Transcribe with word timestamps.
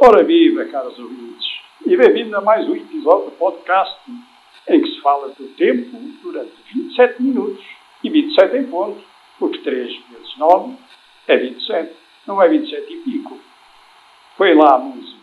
Ora 0.00 0.22
viva, 0.22 0.64
caros 0.66 0.96
ouvintes, 0.96 1.44
e 1.84 1.96
bem-vindo 1.96 2.36
a 2.36 2.40
mais 2.40 2.68
um 2.68 2.76
episódio 2.76 3.30
do 3.30 3.30
podcast 3.32 3.98
em 4.68 4.80
que 4.80 4.92
se 4.92 5.00
fala 5.00 5.30
do 5.30 5.48
tempo 5.56 5.98
durante 6.22 6.52
27 6.72 7.20
minutos 7.20 7.64
e 8.04 8.08
27 8.08 8.58
em 8.58 8.66
ponto, 8.66 9.02
porque 9.40 9.58
3 9.58 9.88
vezes 9.88 10.38
9 10.38 10.76
é 11.26 11.36
27, 11.38 11.96
não 12.28 12.40
é 12.40 12.48
27 12.48 12.92
e 12.92 12.96
pico. 12.98 13.40
Foi 14.36 14.54
lá 14.54 14.76
a 14.76 14.78
música. 14.78 15.18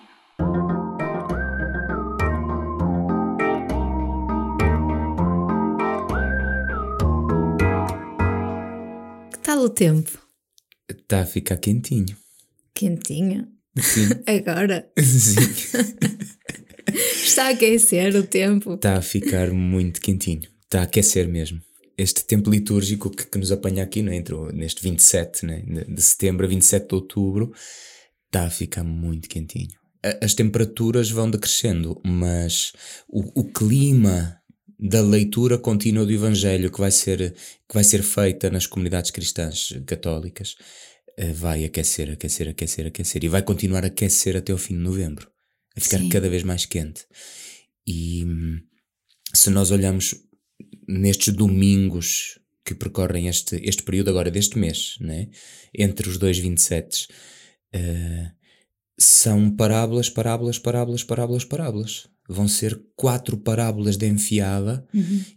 Que 9.31 9.39
tal 9.39 9.59
o 9.59 9.69
tempo? 9.69 10.19
Está 10.89 11.21
a 11.21 11.25
ficar 11.25 11.55
quentinho. 11.55 12.17
Quentinho? 12.73 13.54
Sim. 13.77 14.09
Agora? 14.27 14.87
Sim. 14.99 15.35
Está 17.23 17.47
a 17.47 17.49
aquecer 17.49 18.15
o 18.15 18.23
tempo. 18.23 18.75
Está 18.75 18.97
a 18.97 19.01
ficar 19.01 19.51
muito 19.51 19.99
quentinho. 20.01 20.43
Está 20.63 20.81
a 20.81 20.83
aquecer 20.83 21.27
mesmo. 21.27 21.59
Este 21.97 22.23
tempo 22.25 22.49
litúrgico 22.49 23.09
que, 23.09 23.25
que 23.25 23.37
nos 23.37 23.51
apanha 23.51 23.83
aqui, 23.83 24.01
né, 24.01 24.15
entre, 24.15 24.35
neste 24.53 24.81
27 24.83 25.45
né, 25.45 25.61
de, 25.65 25.85
de 25.95 26.01
setembro 26.01 26.45
a 26.45 26.49
27 26.49 26.87
de 26.89 26.95
outubro, 26.95 27.53
está 28.25 28.45
a 28.45 28.49
ficar 28.49 28.83
muito 28.83 29.29
quentinho. 29.29 29.69
A- 30.03 30.25
As 30.25 30.33
temperaturas 30.33 31.09
vão 31.09 31.29
decrescendo, 31.29 31.99
mas 32.05 32.73
o, 33.07 33.41
o 33.41 33.45
clima 33.45 34.37
da 34.77 35.01
leitura 35.01 35.57
contínua 35.57 36.05
do 36.05 36.11
Evangelho 36.11 36.69
que 36.69 36.79
vai 36.79 36.91
ser, 36.91 37.31
que 37.67 37.73
vai 37.73 37.83
ser 37.83 38.03
feita 38.03 38.49
nas 38.49 38.67
comunidades 38.67 39.09
cristãs 39.09 39.69
católicas 39.85 40.55
vai 41.33 41.63
aquecer, 41.63 42.11
aquecer, 42.11 42.49
aquecer, 42.49 42.87
aquecer 42.87 43.23
e 43.23 43.29
vai 43.29 43.41
continuar 43.41 43.83
a 43.83 43.87
aquecer 43.87 44.35
até 44.35 44.53
o 44.53 44.57
fim 44.57 44.75
de 44.75 44.81
novembro, 44.81 45.29
a 45.75 45.81
ficar 45.81 45.99
Sim. 45.99 46.09
cada 46.09 46.29
vez 46.29 46.43
mais 46.43 46.65
quente. 46.65 47.05
E 47.87 48.25
hum, 48.25 48.59
se 49.33 49.49
nós 49.49 49.71
olhamos 49.71 50.15
nestes 50.87 51.33
domingos 51.33 52.39
que 52.65 52.73
percorrem 52.73 53.27
este, 53.27 53.57
este 53.63 53.83
período 53.83 54.09
agora 54.09 54.31
deste 54.31 54.57
mês, 54.57 54.95
né? 54.99 55.29
entre 55.73 56.09
os 56.09 56.17
dois 56.17 56.37
27, 56.37 57.07
eh, 57.73 58.31
são 58.97 59.55
parábolas, 59.55 60.09
parábolas, 60.09 60.57
parábolas, 60.57 61.03
parábolas, 61.03 61.45
parábolas. 61.45 62.07
Vão 62.27 62.47
ser 62.47 62.79
quatro 62.95 63.37
parábolas 63.37 63.97
de 63.97 64.07
enfiada 64.07 64.85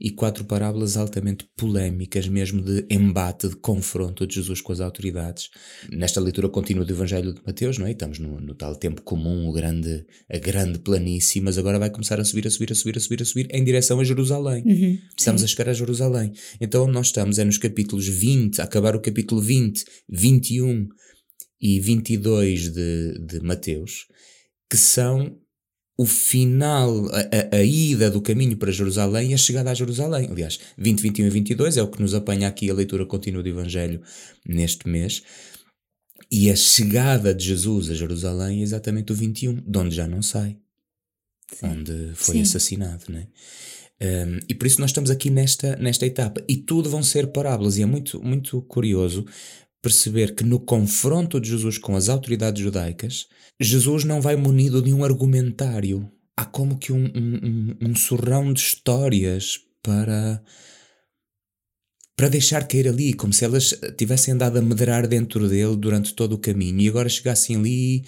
e 0.01 0.11
quatro 0.11 0.45
parábolas 0.45 0.97
altamente 0.97 1.47
polémicas, 1.57 2.27
mesmo 2.29 2.63
de 2.63 2.87
embate, 2.91 3.49
de 3.49 3.57
confronto 3.57 4.27
de 4.27 4.37
Jesus 4.37 4.61
com 4.61 4.73
as 4.73 4.81
autoridades. 4.81 5.51
Nesta 5.93 6.21
leitura 6.21 6.49
contínua 6.49 6.85
do 6.85 6.93
Evangelho 6.93 7.35
de 7.35 7.41
Mateus, 7.47 7.77
não 7.79 7.87
é? 7.87 7.93
Estamos 7.93 8.19
no, 8.19 8.41
no 8.41 8.55
tal 8.55 8.75
tempo 8.75 9.03
comum, 9.03 9.49
o 9.49 9.53
grande, 9.53 10.07
a 10.31 10.39
grande 10.39 10.79
planície, 10.79 11.41
mas 11.41 11.59
agora 11.59 11.79
vai 11.79 11.91
começar 11.91 12.19
a 12.19 12.25
subir, 12.25 12.47
a 12.47 12.51
subir, 12.51 12.73
a 12.73 12.75
subir, 12.75 12.97
a 12.97 13.01
subir, 13.01 13.23
a 13.23 13.25
subir, 13.25 13.49
em 13.51 13.65
direção 13.65 14.01
a 14.01 14.05
Jerusalém. 14.05 14.63
Uhum, 14.65 14.99
Estamos 15.17 15.43
sim. 15.43 15.45
a 15.45 15.49
chegar 15.49 15.69
a 15.69 15.75
Jerusalém. 15.75 16.33
Então, 16.61 16.85
onde 16.85 16.93
nós 16.93 17.09
estamos 17.09 17.39
é 17.39 17.45
nos 17.45 17.59
capítulos 17.59 18.07
20, 18.07 18.61
a 18.61 18.65
acabar 18.65 18.97
o 18.97 19.01
capítulo 19.01 19.41
20, 19.41 19.85
21 20.09 20.89
e 21.61 21.81
22 21.81 22.73
de, 22.73 23.19
de 23.27 23.41
Mateus, 23.41 24.07
que 24.71 24.77
são 24.77 25.37
o 26.01 26.07
final, 26.07 27.07
a, 27.09 27.21
a- 27.21 27.57
a 27.57 27.63
ida 27.65 28.09
do 28.09 28.23
caminho 28.23 28.57
para 28.57 28.71
Jerusalém 28.71 29.33
e 29.33 29.35
a 29.35 29.37
chegada 29.37 29.71
a 29.73 29.75
Jerusalém. 29.75 30.29
Aliás, 30.31 30.61
20, 30.79 31.01
21 31.01 31.27
e 31.27 31.31
22 31.31 31.77
é 31.77 31.83
o 31.83 31.89
que 31.89 32.01
nos 32.01 32.15
apanha 32.15 32.47
aqui 32.47 32.71
a 32.71 32.75
leitura 32.75 33.05
contínua 33.05 33.43
do 33.43 33.49
Evangelho 33.49 34.01
neste 34.47 34.89
mês. 34.89 35.23
E 36.31 36.51
a 36.51 36.55
chegada 36.57 37.35
de 37.35 37.45
Jesus 37.45 37.91
a 37.91 37.95
Jerusalém 37.95 38.61
é 38.61 38.63
exatamente 38.63 39.11
o 39.13 39.15
21, 39.15 39.55
de 39.57 39.79
onde 39.79 39.95
já 39.97 40.07
não 40.07 40.23
sai, 40.23 40.57
onde 41.63 42.13
foi 42.15 42.37
Sim. 42.37 42.43
assassinado, 42.43 43.05
né? 43.09 43.27
Um, 44.01 44.39
e 44.49 44.55
por 44.55 44.67
isso 44.69 44.81
nós 44.81 44.91
estamos 44.91 45.11
aqui 45.11 45.29
nesta, 45.31 45.75
nesta 45.77 46.07
etapa. 46.07 46.45
E 46.49 46.57
tudo 46.59 46.89
vão 46.89 47.03
ser 47.03 47.29
parábolas. 47.33 47.77
E 47.79 47.83
é 47.83 47.87
muito, 47.87 48.23
muito 48.23 48.63
curioso 48.63 49.27
perceber 49.83 50.35
que 50.35 50.45
no 50.45 50.61
confronto 50.61 51.41
de 51.41 51.49
Jesus 51.49 51.79
com 51.79 51.97
as 51.97 52.09
autoridades 52.09 52.63
judaicas, 52.63 53.27
Jesus 53.61 54.05
não 54.05 54.21
vai 54.21 54.37
munido 54.37 54.83
de 54.83 54.93
um 54.93 55.05
argumentário. 55.05 56.11
Há 56.37 56.45
como 56.45 56.79
que 56.79 56.93
um, 56.93 57.05
um, 57.05 57.37
um, 57.43 57.91
um 57.91 57.95
surrão 57.97 58.53
de 58.53 58.61
histórias 58.61 59.61
para 59.83 60.43
para 62.17 62.29
deixar 62.29 62.67
cair 62.67 62.89
ali, 62.89 63.13
como 63.13 63.33
se 63.33 63.45
elas 63.45 63.79
tivessem 63.97 64.35
andado 64.35 64.59
a 64.59 64.63
medrar 64.63 65.07
dentro 65.07 65.49
dele 65.49 65.77
durante 65.77 66.13
todo 66.15 66.33
o 66.33 66.39
caminho 66.39 66.81
e 66.81 66.89
agora 66.89 67.09
chegassem 67.09 67.55
ali 67.55 68.05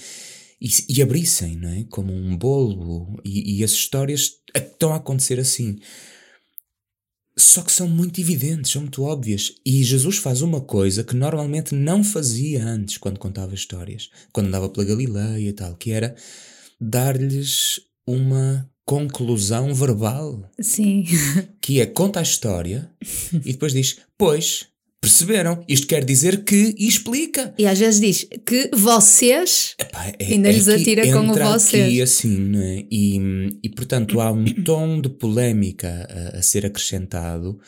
e, 0.60 0.68
e 0.88 1.00
abrissem, 1.00 1.54
não 1.56 1.68
é? 1.68 1.84
Como 1.88 2.12
um 2.12 2.36
bolo. 2.36 3.20
E, 3.24 3.58
e 3.58 3.64
as 3.64 3.70
histórias 3.70 4.32
estão 4.52 4.92
a 4.92 4.96
acontecer 4.96 5.38
assim. 5.38 5.78
Só 7.40 7.62
que 7.62 7.72
são 7.72 7.88
muito 7.88 8.20
evidentes, 8.20 8.70
são 8.70 8.82
muito 8.82 9.02
óbvias. 9.02 9.54
E 9.64 9.82
Jesus 9.82 10.18
faz 10.18 10.42
uma 10.42 10.60
coisa 10.60 11.02
que 11.02 11.16
normalmente 11.16 11.74
não 11.74 12.04
fazia 12.04 12.62
antes, 12.62 12.98
quando 12.98 13.18
contava 13.18 13.54
histórias, 13.54 14.10
quando 14.30 14.48
andava 14.48 14.68
pela 14.68 14.86
Galileia 14.86 15.48
e 15.48 15.52
tal, 15.52 15.74
que 15.74 15.90
era 15.90 16.14
dar-lhes 16.78 17.80
uma 18.06 18.68
conclusão 18.84 19.72
verbal 19.72 20.50
Sim. 20.60 21.04
que 21.62 21.80
é 21.80 21.86
conta 21.86 22.20
a 22.20 22.22
história 22.22 22.90
e 23.32 23.52
depois 23.52 23.72
diz, 23.72 23.98
pois, 24.18 24.66
perceberam, 25.00 25.64
isto 25.68 25.86
quer 25.86 26.04
dizer 26.04 26.44
que 26.44 26.74
e 26.78 26.86
explica. 26.86 27.54
E 27.58 27.66
às 27.66 27.78
vezes 27.78 28.00
diz 28.00 28.26
que 28.46 28.70
vocês. 28.74 29.74
Epá, 29.78 30.08
é- 30.18 30.24
Ainda 30.32 30.48
é 30.48 30.52
lhes 30.52 30.68
atira 30.68 31.02
com 31.12 31.28
o 31.30 31.34
vocês. 31.34 31.84
aqui 31.86 32.02
assim, 32.02 32.36
não 32.38 32.60
é? 32.60 32.84
E, 32.90 33.18
e 33.62 33.68
portanto 33.70 34.20
há 34.20 34.30
um 34.30 34.44
tom 34.64 35.00
de 35.00 35.08
polémica 35.08 36.06
a, 36.34 36.38
a 36.38 36.42
ser 36.42 36.66
acrescentado, 36.66 37.58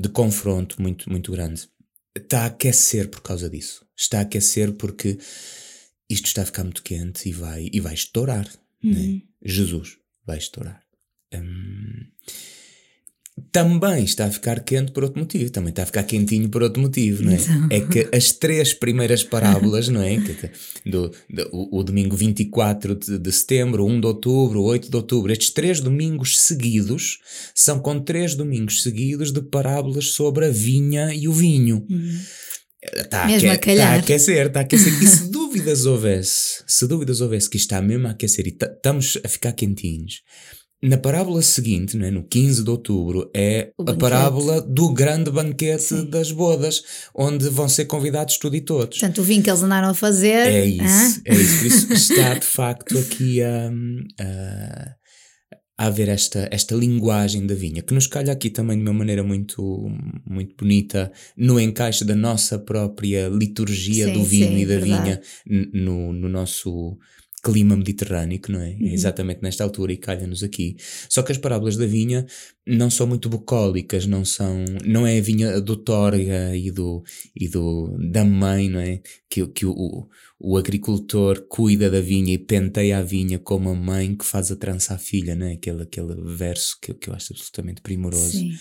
de 0.00 0.08
confronto 0.08 0.80
muito, 0.80 1.10
muito 1.10 1.30
grande. 1.32 1.68
Está 2.16 2.42
a 2.42 2.46
aquecer 2.46 3.08
por 3.08 3.20
causa 3.22 3.48
disso. 3.48 3.84
Está 3.96 4.18
a 4.18 4.22
aquecer 4.22 4.72
porque 4.72 5.16
isto 6.08 6.26
está 6.26 6.42
a 6.42 6.46
ficar 6.46 6.64
muito 6.64 6.82
quente 6.82 7.28
e 7.28 7.32
vai, 7.32 7.68
e 7.72 7.78
vai 7.78 7.94
estourar. 7.94 8.48
é? 8.82 8.86
Uhum. 8.86 9.22
Jesus 9.44 9.96
vai 10.26 10.38
estourar. 10.38 10.82
Hum, 11.32 12.06
também 13.52 14.04
está 14.04 14.26
a 14.26 14.30
ficar 14.30 14.60
quente 14.60 14.92
por 14.92 15.02
outro 15.04 15.18
motivo, 15.20 15.50
também 15.50 15.70
está 15.70 15.82
a 15.82 15.86
ficar 15.86 16.02
quentinho 16.04 16.48
por 16.48 16.62
outro 16.62 16.80
motivo, 16.82 17.22
não 17.22 17.32
é? 17.32 17.36
Então. 17.36 17.66
É 17.70 17.80
que 17.80 18.08
as 18.16 18.32
três 18.32 18.72
primeiras 18.74 19.22
parábolas, 19.22 19.88
não 19.88 20.02
é? 20.02 20.16
Do, 20.86 21.10
do- 21.28 21.48
o, 21.52 21.78
o 21.80 21.82
domingo 21.84 22.16
24 22.16 22.94
de, 22.94 23.18
de 23.18 23.32
setembro, 23.32 23.84
1 23.86 24.00
de 24.00 24.06
outubro, 24.06 24.62
8 24.62 24.90
de 24.90 24.96
outubro, 24.96 25.32
estes 25.32 25.50
três 25.50 25.80
domingos 25.80 26.38
seguidos 26.40 27.18
são 27.54 27.78
com 27.80 28.00
três 28.00 28.34
domingos 28.34 28.82
seguidos 28.82 29.32
de 29.32 29.42
parábolas 29.42 30.06
sobre 30.12 30.46
a 30.46 30.50
vinha 30.50 31.14
e 31.14 31.26
o 31.28 31.32
vinho. 31.32 31.86
Está 32.82 33.24
a, 33.24 33.26
a 33.50 33.54
tá 33.76 33.90
a 33.90 33.94
aquecer, 33.96 34.46
está 34.46 34.60
a 34.60 34.62
aquecer. 34.62 35.02
E 35.02 35.06
se 35.06 35.28
dúvidas 35.30 35.84
houvesse, 35.84 36.62
se 36.66 36.86
dúvidas 36.86 37.20
houvesse 37.20 37.50
que 37.50 37.56
isto 37.58 37.66
está 37.66 37.82
mesmo 37.82 38.06
a 38.06 38.12
aquecer 38.12 38.46
e 38.46 38.52
ta- 38.52 38.72
estamos 38.74 39.18
a 39.22 39.28
ficar 39.28 39.52
quentinhos, 39.52 40.22
na 40.82 40.96
parábola 40.96 41.42
seguinte, 41.42 41.96
não 41.96 42.06
é, 42.06 42.10
no 42.10 42.22
15 42.22 42.64
de 42.64 42.70
outubro, 42.70 43.30
é 43.34 43.70
a 43.86 43.92
parábola 43.92 44.62
do 44.62 44.92
grande 44.92 45.30
banquete 45.30 45.82
Sim. 45.82 46.06
das 46.06 46.32
bodas, 46.32 46.82
onde 47.14 47.50
vão 47.50 47.68
ser 47.68 47.84
convidados 47.84 48.38
tudo 48.38 48.56
e 48.56 48.62
todos. 48.62 48.98
Portanto, 48.98 49.18
o 49.18 49.24
vinho 49.24 49.42
que 49.42 49.50
eles 49.50 49.62
andaram 49.62 49.90
a 49.90 49.94
fazer. 49.94 50.46
É 50.46 50.64
isso, 50.64 50.82
hã? 50.82 51.22
é 51.26 51.34
isso. 51.34 51.58
Por 51.58 51.66
isso 51.66 51.92
está 51.92 52.34
de 52.34 52.46
facto 52.46 52.98
aqui 52.98 53.42
a, 53.42 53.70
a, 54.20 54.94
a 55.76 55.86
haver 55.86 56.08
esta, 56.08 56.48
esta 56.50 56.74
linguagem 56.74 57.46
da 57.46 57.54
vinha, 57.54 57.82
que 57.82 57.92
nos 57.92 58.06
calha 58.06 58.32
aqui 58.32 58.48
também 58.48 58.78
de 58.78 58.82
uma 58.82 58.94
maneira 58.94 59.22
muito, 59.22 59.62
muito 60.26 60.54
bonita, 60.56 61.12
no 61.36 61.60
encaixe 61.60 62.06
da 62.06 62.14
nossa 62.14 62.58
própria 62.58 63.28
liturgia 63.28 64.06
Sim, 64.06 64.12
do 64.14 64.24
vinho 64.24 64.48
sim, 64.48 64.58
e 64.60 64.66
da 64.66 64.78
verdade. 64.78 65.20
vinha 65.46 65.70
no, 65.74 66.10
no 66.14 66.28
nosso 66.28 66.96
clima 67.42 67.76
mediterrâneo, 67.76 68.40
não 68.48 68.60
é? 68.60 68.70
Uhum. 68.70 68.88
É 68.88 68.92
exatamente 68.92 69.40
nesta 69.42 69.64
altura 69.64 69.92
e 69.92 69.96
calha-nos 69.96 70.42
aqui. 70.42 70.76
Só 71.08 71.22
que 71.22 71.32
as 71.32 71.38
parábolas 71.38 71.76
da 71.76 71.86
vinha 71.86 72.26
não 72.66 72.90
são 72.90 73.06
muito 73.06 73.28
bucólicas, 73.28 74.06
não 74.06 74.24
são, 74.24 74.64
não 74.84 75.06
é 75.06 75.18
a 75.18 75.22
vinha 75.22 75.60
do 75.60 75.76
Torga 75.76 76.54
e 76.56 76.70
do, 76.70 77.02
e 77.34 77.48
do 77.48 77.96
da 78.12 78.24
mãe, 78.24 78.68
não 78.68 78.80
é? 78.80 79.00
Que, 79.28 79.46
que 79.46 79.64
o, 79.66 80.08
o 80.38 80.56
agricultor 80.56 81.46
cuida 81.48 81.90
da 81.90 82.00
vinha 82.00 82.34
e 82.34 82.38
penteia 82.38 82.98
a 82.98 83.02
vinha 83.02 83.38
como 83.38 83.70
a 83.70 83.74
mãe 83.74 84.14
que 84.14 84.24
faz 84.24 84.50
a 84.52 84.56
trança 84.56 84.94
à 84.94 84.98
filha, 84.98 85.34
não 85.34 85.46
é? 85.46 85.52
Aquele, 85.54 85.82
aquele 85.82 86.14
verso 86.36 86.76
que, 86.80 86.92
que 86.94 87.08
eu 87.08 87.14
acho 87.14 87.32
absolutamente 87.32 87.80
primoroso. 87.80 88.32
Sim. 88.38 88.52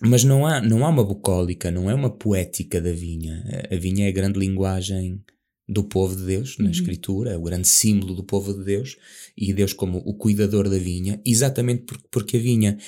Mas 0.00 0.22
não 0.22 0.46
há, 0.46 0.60
não 0.60 0.86
há 0.86 0.88
uma 0.88 1.02
bucólica, 1.04 1.70
não 1.72 1.90
é 1.90 1.94
uma 1.94 2.08
poética 2.10 2.80
da 2.80 2.92
vinha. 2.92 3.44
A- 3.70 3.74
A 3.74 3.78
vinha 3.78 4.06
é 4.06 4.08
a 4.08 4.12
grande 4.12 4.38
linguagem 4.38 5.20
do 5.68 5.84
povo 5.84 6.16
de 6.16 6.24
Deus 6.24 6.56
na 6.58 6.70
Escritura, 6.70 7.32
é 7.32 7.36
o 7.36 7.42
grande 7.42 7.68
símbolo 7.68 8.14
do 8.14 8.24
povo 8.24 8.54
de 8.54 8.64
Deus 8.64 8.96
e 9.36 9.52
Deus 9.52 9.72
como 9.72 9.98
o 9.98 10.14
cuidador 10.14 10.68
da 10.68 10.78
vinha, 10.78 11.20
exatamente 11.26 11.82
por- 11.82 11.98
porque 12.10 12.38
a 12.38 12.40
vinha 12.40 12.78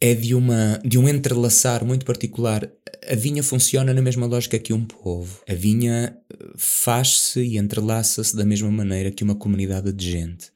é 0.00 0.14
de, 0.14 0.34
uma, 0.34 0.80
de 0.84 0.96
um 0.96 1.08
entrelaçar 1.08 1.84
muito 1.84 2.06
particular. 2.06 2.70
A 3.10 3.14
vinha 3.14 3.42
funciona 3.42 3.92
na 3.92 4.00
mesma 4.00 4.26
lógica 4.26 4.58
que 4.58 4.72
um 4.72 4.84
povo. 4.84 5.40
A 5.48 5.54
vinha 5.54 6.16
faz-se 6.56 7.40
e 7.40 7.58
entrelaça-se 7.58 8.34
da 8.36 8.44
mesma 8.44 8.70
maneira 8.70 9.10
que 9.10 9.24
uma 9.24 9.34
comunidade 9.34 9.92
de 9.92 10.10
gente. 10.10 10.50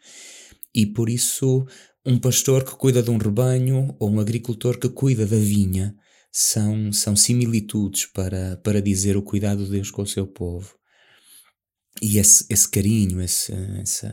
E 0.75 0.87
por 0.87 1.11
isso, 1.11 1.67
um 2.07 2.19
pastor 2.19 2.65
que 2.65 2.75
cuida 2.77 3.03
de 3.03 3.11
um 3.11 3.19
rebanho 3.19 3.95
ou 3.99 4.11
um 4.11 4.21
agricultor 4.21 4.79
que 4.79 4.89
cuida 4.89 5.27
da 5.27 5.37
vinha 5.37 5.95
são, 6.31 6.93
são 6.93 7.15
similitudes 7.15 8.07
para, 8.07 8.57
para 8.59 8.81
dizer 8.81 9.17
o 9.17 9.23
cuidado 9.23 9.65
de 9.65 9.73
Deus 9.73 9.91
com 9.91 10.03
o 10.03 10.07
seu 10.07 10.27
povo. 10.27 10.75
E 12.01 12.19
esse, 12.19 12.47
esse 12.49 12.69
carinho, 12.69 13.21
esse, 13.21 13.53
essa 13.81 14.13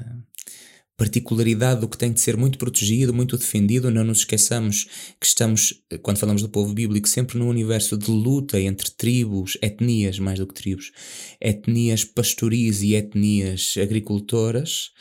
particularidade 1.00 1.80
do 1.80 1.88
que 1.88 1.98
tem 1.98 2.12
de 2.12 2.20
ser 2.20 2.36
muito 2.36 2.58
protegido, 2.58 3.14
muito 3.14 3.38
defendido. 3.38 3.90
Não 3.90 4.04
nos 4.04 4.20
esqueçamos 4.20 4.86
que 5.20 5.26
estamos, 5.26 5.82
quando 6.02 6.18
falamos 6.18 6.42
do 6.42 6.50
povo 6.50 6.74
bíblico, 6.74 7.08
sempre 7.08 7.40
num 7.40 7.48
universo 7.48 7.98
de 7.98 8.12
luta 8.12 8.60
entre 8.60 8.92
tribos, 8.92 9.58
etnias, 9.62 10.20
mais 10.20 10.38
do 10.38 10.46
que 10.46 10.54
tribos, 10.54 10.92
etnias 11.40 12.04
pastoris 12.04 12.82
e 12.82 12.96
etnias 12.96 13.76
agricultoras. 13.82 14.92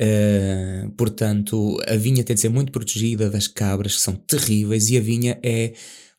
Uh, 0.00 0.90
portanto, 0.92 1.78
a 1.86 1.96
vinha 1.96 2.22
tem 2.22 2.34
de 2.34 2.40
ser 2.40 2.48
muito 2.48 2.70
protegida 2.70 3.28
das 3.28 3.48
cabras 3.48 3.96
que 3.96 4.02
são 4.02 4.14
terríveis 4.14 4.88
e 4.88 4.96
a 4.96 5.00
vinha 5.00 5.38
é 5.42 5.72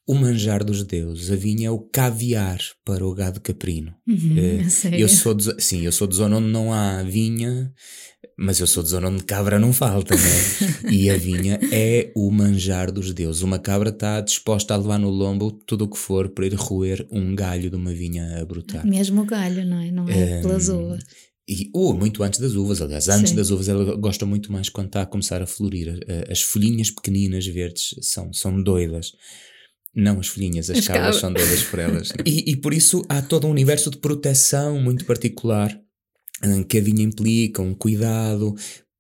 o 0.08 0.14
manjar 0.14 0.64
dos 0.64 0.84
deuses. 0.84 1.32
A 1.32 1.36
vinha 1.36 1.68
é 1.68 1.72
o 1.72 1.80
caviar 1.80 2.60
para 2.84 3.06
o 3.06 3.14
gado 3.14 3.42
caprino. 3.42 3.94
Uhum, 4.08 4.36
uh, 4.62 4.96
eu 4.96 5.10
sou 5.10 5.34
de, 5.34 5.62
sim, 5.62 5.82
eu 5.82 5.92
sou 5.92 6.08
de 6.08 6.16
zona 6.16 6.38
onde 6.38 6.48
não 6.48 6.72
há 6.72 7.02
vinha, 7.02 7.74
mas 8.38 8.60
eu 8.60 8.68
sou 8.68 8.84
de 8.84 8.90
zona 8.90 9.10
onde 9.10 9.24
cabra 9.24 9.58
não 9.58 9.74
falta, 9.74 10.16
né? 10.16 10.22
e 10.92 11.10
a 11.10 11.18
vinha 11.18 11.60
é 11.72 12.12
o 12.16 12.30
manjar 12.30 12.92
dos 12.92 13.14
deuses. 13.14 13.42
Uma 13.42 13.58
cabra 13.58 13.90
está 13.90 14.22
disposta 14.22 14.74
a 14.74 14.78
levar 14.78 15.00
no 15.00 15.10
lombo 15.10 15.52
tudo 15.52 15.86
o 15.86 15.90
que 15.90 15.98
for 15.98 16.30
para 16.30 16.46
ir 16.46 16.54
roer 16.54 17.08
um 17.12 17.34
galho 17.34 17.70
de 17.70 17.76
uma 17.76 17.92
vinha 17.92 18.42
a 18.42 18.46
brotar. 18.46 18.86
Mesmo 18.86 19.22
o 19.22 19.26
galho, 19.26 19.66
não 19.66 19.80
é? 19.80 19.92
Não 19.92 20.08
é 20.08 20.40
um, 20.40 20.42
pelas 20.42 20.70
uvas. 20.70 21.04
E, 21.48 21.70
ou 21.74 21.96
muito 21.96 22.24
antes 22.24 22.40
das 22.40 22.54
uvas, 22.54 22.82
aliás, 22.82 23.08
antes 23.08 23.30
Sim. 23.30 23.36
das 23.36 23.52
uvas 23.52 23.70
ela 23.70 23.96
gosta 23.96 24.26
muito 24.26 24.52
mais 24.52 24.68
quando 24.68 24.88
está 24.88 25.02
a 25.02 25.06
começar 25.06 25.42
a 25.42 25.48
florir. 25.48 26.00
As 26.30 26.42
folhinhas 26.42 26.92
pequeninas 26.92 27.46
verdes 27.48 27.96
são, 28.02 28.34
são 28.34 28.62
doidas. 28.62 29.12
Não 29.96 30.20
as 30.20 30.28
folhinhas, 30.28 30.70
as, 30.70 30.80
as 30.80 30.88
cabras, 30.88 31.04
cabras 31.04 31.22
são 31.22 31.34
doidas 31.34 31.64
por 31.64 31.80
elas. 31.80 32.12
e, 32.26 32.52
e 32.52 32.56
por 32.58 32.74
isso 32.74 33.04
há 33.08 33.22
todo 33.22 33.48
um 33.48 33.52
universo 33.52 33.90
de 33.90 33.98
proteção 33.98 34.80
muito 34.80 35.06
particular 35.06 35.80
que 36.68 36.78
a 36.78 36.82
vinha 36.82 37.04
implica, 37.04 37.62
um 37.62 37.74
cuidado. 37.74 38.54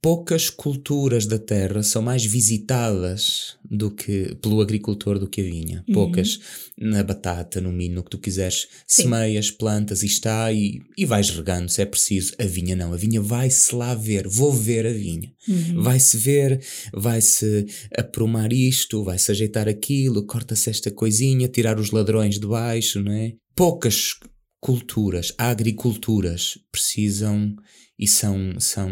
Poucas 0.05 0.51
culturas 0.51 1.25
da 1.25 1.39
terra 1.39 1.81
são 1.81 1.99
mais 1.99 2.23
visitadas 2.23 3.57
do 3.67 3.89
que 3.89 4.35
pelo 4.39 4.61
agricultor 4.61 5.17
do 5.17 5.27
que 5.27 5.41
a 5.41 5.43
vinha. 5.43 5.83
Uhum. 5.87 5.95
Poucas 5.95 6.39
na 6.77 7.01
batata, 7.01 7.59
no 7.59 7.71
milho, 7.71 7.95
no 7.95 8.03
que 8.03 8.11
tu 8.11 8.19
quiseres, 8.19 8.67
Sim. 8.85 9.01
semeias, 9.01 9.49
plantas 9.49 10.03
e 10.03 10.05
está 10.05 10.53
e, 10.53 10.79
e 10.95 11.05
vais 11.07 11.31
regando 11.31 11.69
se 11.69 11.81
é 11.81 11.87
preciso. 11.87 12.35
A 12.37 12.43
vinha 12.43 12.75
não, 12.75 12.93
a 12.93 12.95
vinha 12.95 13.19
vai-se 13.19 13.73
lá 13.73 13.95
ver, 13.95 14.27
vou 14.27 14.53
ver 14.53 14.85
a 14.85 14.93
vinha. 14.93 15.33
Uhum. 15.47 15.81
Vai-se 15.81 16.17
ver, 16.17 16.63
vai-se 16.93 17.65
aprumar 17.97 18.53
isto, 18.53 19.03
vai-se 19.03 19.31
ajeitar 19.31 19.67
aquilo, 19.67 20.27
corta-se 20.27 20.69
esta 20.69 20.91
coisinha, 20.91 21.47
tirar 21.47 21.79
os 21.79 21.89
ladrões 21.89 22.39
de 22.39 22.45
baixo, 22.45 23.01
não 23.01 23.11
é? 23.11 23.33
Poucas 23.55 24.19
culturas, 24.61 25.33
agriculturas 25.35 26.59
precisam 26.71 27.55
e 27.97 28.07
são, 28.07 28.59
são 28.59 28.89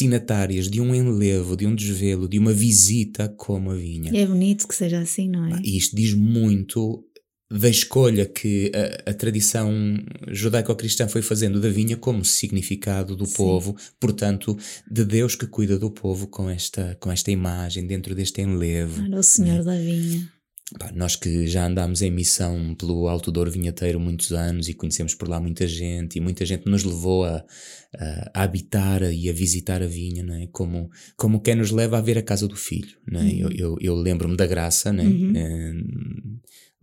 destinatárias 0.00 0.68
de 0.68 0.80
um 0.80 0.94
enlevo, 0.94 1.56
de 1.56 1.66
um 1.66 1.74
desvelo, 1.74 2.26
de 2.26 2.38
uma 2.38 2.52
visita 2.52 3.28
como 3.28 3.70
a 3.70 3.74
vinha. 3.74 4.10
É 4.14 4.26
bonito 4.26 4.66
que 4.66 4.74
seja 4.74 5.00
assim, 5.00 5.28
não 5.28 5.44
é? 5.46 5.60
E 5.62 5.76
isto 5.76 5.94
diz 5.94 6.14
muito 6.14 7.04
da 7.52 7.68
escolha 7.68 8.24
que 8.24 8.70
a, 9.06 9.10
a 9.10 9.14
tradição 9.14 9.70
judaico-cristã 10.28 11.08
foi 11.08 11.20
fazendo 11.20 11.60
da 11.60 11.68
vinha 11.68 11.96
como 11.96 12.24
significado 12.24 13.16
do 13.16 13.26
Sim. 13.26 13.34
povo, 13.34 13.76
portanto, 13.98 14.56
de 14.90 15.04
Deus 15.04 15.34
que 15.34 15.46
cuida 15.46 15.78
do 15.78 15.90
povo 15.90 16.28
com 16.28 16.48
esta, 16.48 16.96
com 17.00 17.10
esta 17.10 17.30
imagem, 17.30 17.86
dentro 17.86 18.14
deste 18.14 18.40
enlevo. 18.40 19.04
Era 19.04 19.18
o 19.18 19.22
Senhor 19.22 19.58
né? 19.58 19.64
da 19.64 19.76
vinha. 19.76 20.32
Pá, 20.78 20.92
nós 20.94 21.16
que 21.16 21.46
já 21.46 21.66
andámos 21.66 22.00
em 22.00 22.10
missão 22.10 22.74
pelo 22.76 23.08
Alto 23.08 23.32
Douro 23.32 23.50
Vinheteiro 23.50 23.98
muitos 23.98 24.32
anos 24.32 24.68
e 24.68 24.74
conhecemos 24.74 25.14
por 25.14 25.28
lá 25.28 25.40
muita 25.40 25.66
gente 25.66 26.16
e 26.16 26.20
muita 26.20 26.46
gente 26.46 26.70
nos 26.70 26.84
levou 26.84 27.24
a, 27.24 27.44
a, 27.98 28.30
a 28.34 28.42
habitar 28.42 29.02
e 29.02 29.28
a 29.28 29.32
visitar 29.32 29.82
a 29.82 29.86
vinha, 29.86 30.22
não 30.22 30.34
é? 30.34 30.46
como, 30.46 30.88
como 31.16 31.40
quem 31.40 31.56
nos 31.56 31.70
leva 31.70 31.98
a 31.98 32.00
ver 32.00 32.18
a 32.18 32.22
casa 32.22 32.46
do 32.46 32.54
filho. 32.54 32.96
Não 33.06 33.20
é? 33.20 33.24
Uhum. 33.24 33.38
Eu, 33.38 33.50
eu, 33.50 33.76
eu 33.80 33.94
lembro-me 33.94 34.36
da 34.36 34.46
graça, 34.46 34.92
não 34.92 35.02
é? 35.02 35.06
Uhum. 35.06 35.32
é? 35.36 35.72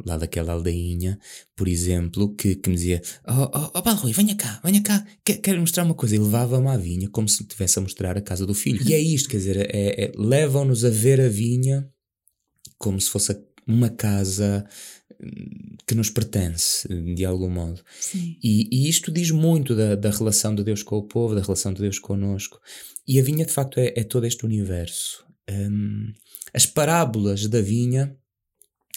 lá 0.05 0.17
daquela 0.17 0.53
aldeinha, 0.53 1.17
por 1.55 1.67
exemplo, 1.67 2.35
que, 2.35 2.55
que 2.55 2.69
me 2.69 2.75
dizia: 2.75 3.01
Oh, 3.27 3.49
oh, 3.53 3.71
oh 3.73 3.93
Rui, 3.95 4.11
venha 4.13 4.35
cá, 4.35 4.59
venha 4.63 4.81
cá, 4.81 5.05
quero, 5.23 5.41
quero 5.41 5.59
mostrar 5.59 5.83
uma 5.83 5.95
coisa. 5.95 6.15
E 6.15 6.19
levava-me 6.19 6.67
à 6.67 6.77
vinha 6.77 7.09
como 7.09 7.27
se 7.27 7.41
estivesse 7.41 7.79
a 7.79 7.81
mostrar 7.81 8.17
a 8.17 8.21
casa 8.21 8.45
do 8.45 8.53
filho. 8.53 8.81
E 8.87 8.93
é 8.93 8.99
isto, 8.99 9.29
quer 9.29 9.37
dizer, 9.37 9.57
é, 9.57 10.05
é 10.05 10.11
levam-nos 10.15 10.85
a 10.85 10.89
ver 10.89 11.19
a 11.19 11.29
vinha 11.29 11.89
como 12.77 13.01
se 13.01 13.09
fosse 13.09 13.31
a 13.31 13.35
uma 13.67 13.89
casa 13.89 14.65
hum, 15.21 15.75
que 15.85 15.95
nos 15.95 16.09
pertence, 16.09 16.87
de 17.15 17.25
algum 17.25 17.49
modo. 17.49 17.81
E, 18.43 18.67
e, 18.71 18.89
isto 18.89 19.11
diz 19.11 19.31
muito 19.31 19.75
da, 19.75 19.95
da, 19.95 20.09
relação 20.09 20.55
de 20.55 20.63
Deus 20.63 20.83
com 20.83 20.97
o 20.97 21.03
povo, 21.03 21.35
da 21.35 21.41
relação 21.41 21.73
de 21.73 21.81
Deus 21.81 21.99
connosco. 21.99 22.59
E 23.07 23.19
a 23.19 23.23
vinha, 23.23 23.45
de 23.45 23.51
facto, 23.51 23.79
é, 23.79 23.93
é 23.95 24.03
todo 24.03 24.25
este 24.25 24.45
universo. 24.45 25.25
Um, 25.49 26.13
as 26.53 26.65
parábolas 26.65 27.47
da 27.47 27.61
vinha, 27.61 28.15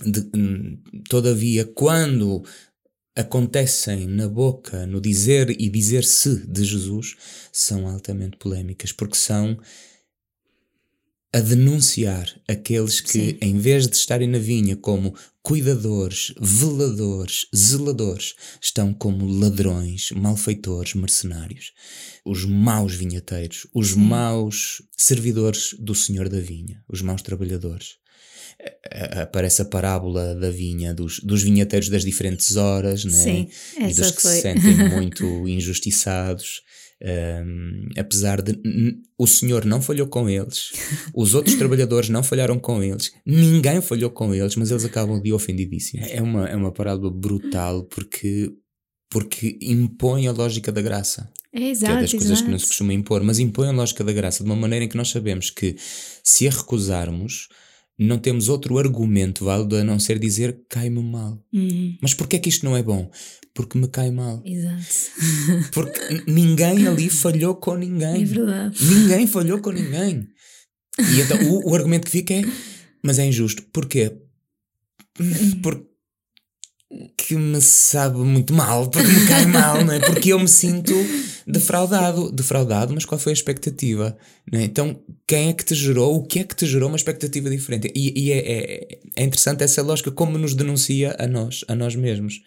de, 0.04 0.30
um, 0.34 0.78
todavia, 1.08 1.64
quando 1.64 2.42
acontecem 3.14 4.06
na 4.06 4.28
boca, 4.28 4.86
no 4.86 5.00
dizer 5.00 5.50
e 5.50 5.68
dizer-se 5.68 6.46
de 6.46 6.64
Jesus, 6.64 7.16
são 7.52 7.86
altamente 7.86 8.36
polémicas, 8.36 8.92
porque 8.92 9.16
são 9.16 9.58
a 11.32 11.38
denunciar 11.38 12.28
aqueles 12.48 13.00
que, 13.00 13.12
Sim. 13.12 13.38
em 13.40 13.56
vez 13.56 13.86
de 13.86 13.94
estarem 13.94 14.28
na 14.28 14.38
vinha 14.38 14.76
como 14.76 15.14
cuidadores, 15.42 16.34
veladores, 16.40 17.46
zeladores, 17.54 18.34
estão 18.60 18.92
como 18.92 19.26
ladrões, 19.26 20.10
malfeitores, 20.10 20.94
mercenários. 20.94 21.72
Os 22.24 22.44
maus 22.44 22.94
vinhateiros, 22.94 23.66
os 23.72 23.90
Sim. 23.90 24.00
maus 24.00 24.82
servidores 24.96 25.74
do 25.78 25.94
Senhor 25.94 26.28
da 26.28 26.40
vinha, 26.40 26.82
os 26.88 27.00
maus 27.00 27.22
trabalhadores. 27.22 28.00
Aparece 29.22 29.62
a 29.62 29.64
parábola 29.64 30.34
da 30.34 30.50
vinha, 30.50 30.92
dos, 30.92 31.20
dos 31.20 31.42
vinhateiros 31.42 31.88
das 31.88 32.04
diferentes 32.04 32.56
horas, 32.56 33.04
né? 33.04 33.12
Sim, 33.12 33.48
e 33.78 33.94
dos 33.94 34.10
que 34.10 34.20
foi. 34.20 34.32
se 34.32 34.42
sentem 34.42 34.76
muito 34.90 35.48
injustiçados. 35.48 36.60
Um, 37.02 37.88
apesar 37.96 38.42
de 38.42 38.60
o 39.16 39.26
senhor 39.26 39.64
não 39.64 39.80
falhou 39.80 40.06
com 40.06 40.28
eles, 40.28 40.72
os 41.14 41.34
outros 41.34 41.54
trabalhadores 41.56 42.10
não 42.10 42.22
falharam 42.22 42.58
com 42.58 42.82
eles, 42.82 43.12
ninguém 43.24 43.80
falhou 43.80 44.10
com 44.10 44.34
eles, 44.34 44.54
mas 44.56 44.70
eles 44.70 44.84
acabam 44.84 45.20
de 45.20 45.32
ofendidíssimos. 45.32 46.08
É 46.10 46.20
uma, 46.20 46.46
é 46.46 46.54
uma 46.54 46.72
parábola 46.72 47.10
brutal 47.10 47.84
porque, 47.84 48.52
porque 49.10 49.58
impõe 49.62 50.26
a 50.26 50.32
lógica 50.32 50.70
da 50.70 50.82
graça. 50.82 51.30
É 51.52 51.70
exato, 51.70 51.92
que 51.92 51.98
é 51.98 52.00
das 52.02 52.10
coisas 52.10 52.30
exato. 52.30 52.44
que 52.44 52.50
não 52.50 52.58
se 52.58 52.66
costuma 52.66 52.92
impor, 52.92 53.22
mas 53.24 53.38
impõe 53.38 53.68
a 53.68 53.72
lógica 53.72 54.04
da 54.04 54.12
graça 54.12 54.44
de 54.44 54.50
uma 54.50 54.56
maneira 54.56 54.84
em 54.84 54.88
que 54.88 54.96
nós 54.96 55.08
sabemos 55.08 55.50
que 55.50 55.76
se 56.22 56.46
a 56.46 56.50
recusarmos, 56.50 57.48
não 58.00 58.18
temos 58.18 58.48
outro 58.48 58.78
argumento 58.78 59.44
válido 59.44 59.76
a 59.76 59.84
não 59.84 59.98
ser 59.98 60.18
dizer 60.18 60.58
cai-me 60.70 61.02
mal. 61.02 61.38
Uhum. 61.52 61.98
Mas 62.00 62.14
porquê 62.14 62.36
é 62.36 62.38
que 62.38 62.48
isto 62.48 62.64
não 62.64 62.74
é 62.74 62.82
bom? 62.82 63.10
Porque 63.52 63.76
me 63.76 63.86
cai 63.88 64.10
mal. 64.10 64.42
Exato. 64.42 64.86
Porque 65.70 66.00
ninguém 66.26 66.86
ali 66.86 67.10
falhou 67.10 67.56
com 67.56 67.74
ninguém. 67.74 68.22
É 68.22 68.24
verdade. 68.24 68.84
Ninguém 68.84 69.26
falhou 69.26 69.60
com 69.60 69.70
ninguém. 69.70 70.26
E 70.98 71.20
então 71.20 71.36
o, 71.50 71.70
o 71.70 71.74
argumento 71.74 72.06
que 72.06 72.10
fica 72.10 72.32
é: 72.32 72.42
mas 73.04 73.18
é 73.18 73.26
injusto. 73.26 73.62
Porquê? 73.70 74.16
Porque 75.62 75.90
que 77.16 77.36
me 77.36 77.60
sabe 77.60 78.18
muito 78.18 78.52
mal, 78.52 78.88
porque 78.88 79.06
me 79.06 79.26
cai 79.26 79.46
mal, 79.46 79.84
não 79.84 79.92
é? 79.92 80.00
Porque 80.00 80.32
eu 80.32 80.38
me 80.38 80.48
sinto 80.48 80.94
defraudado. 81.46 82.30
Defraudado, 82.30 82.94
mas 82.94 83.04
qual 83.04 83.18
foi 83.18 83.32
a 83.32 83.34
expectativa? 83.34 84.16
É? 84.52 84.62
Então, 84.62 85.00
quem 85.26 85.48
é 85.48 85.52
que 85.52 85.64
te 85.64 85.74
gerou? 85.74 86.16
O 86.16 86.22
que 86.22 86.40
é 86.40 86.44
que 86.44 86.54
te 86.54 86.66
gerou 86.66 86.88
uma 86.88 86.96
expectativa 86.96 87.48
diferente? 87.50 87.92
E, 87.94 88.26
e 88.26 88.32
é, 88.32 88.38
é, 88.38 88.98
é, 89.16 89.24
interessante 89.24 89.62
essa 89.62 89.82
lógica, 89.82 90.10
como 90.10 90.38
nos 90.38 90.54
denuncia 90.54 91.16
a 91.18 91.26
nós, 91.26 91.64
a 91.68 91.74
nós 91.74 91.94
mesmos. 91.94 92.42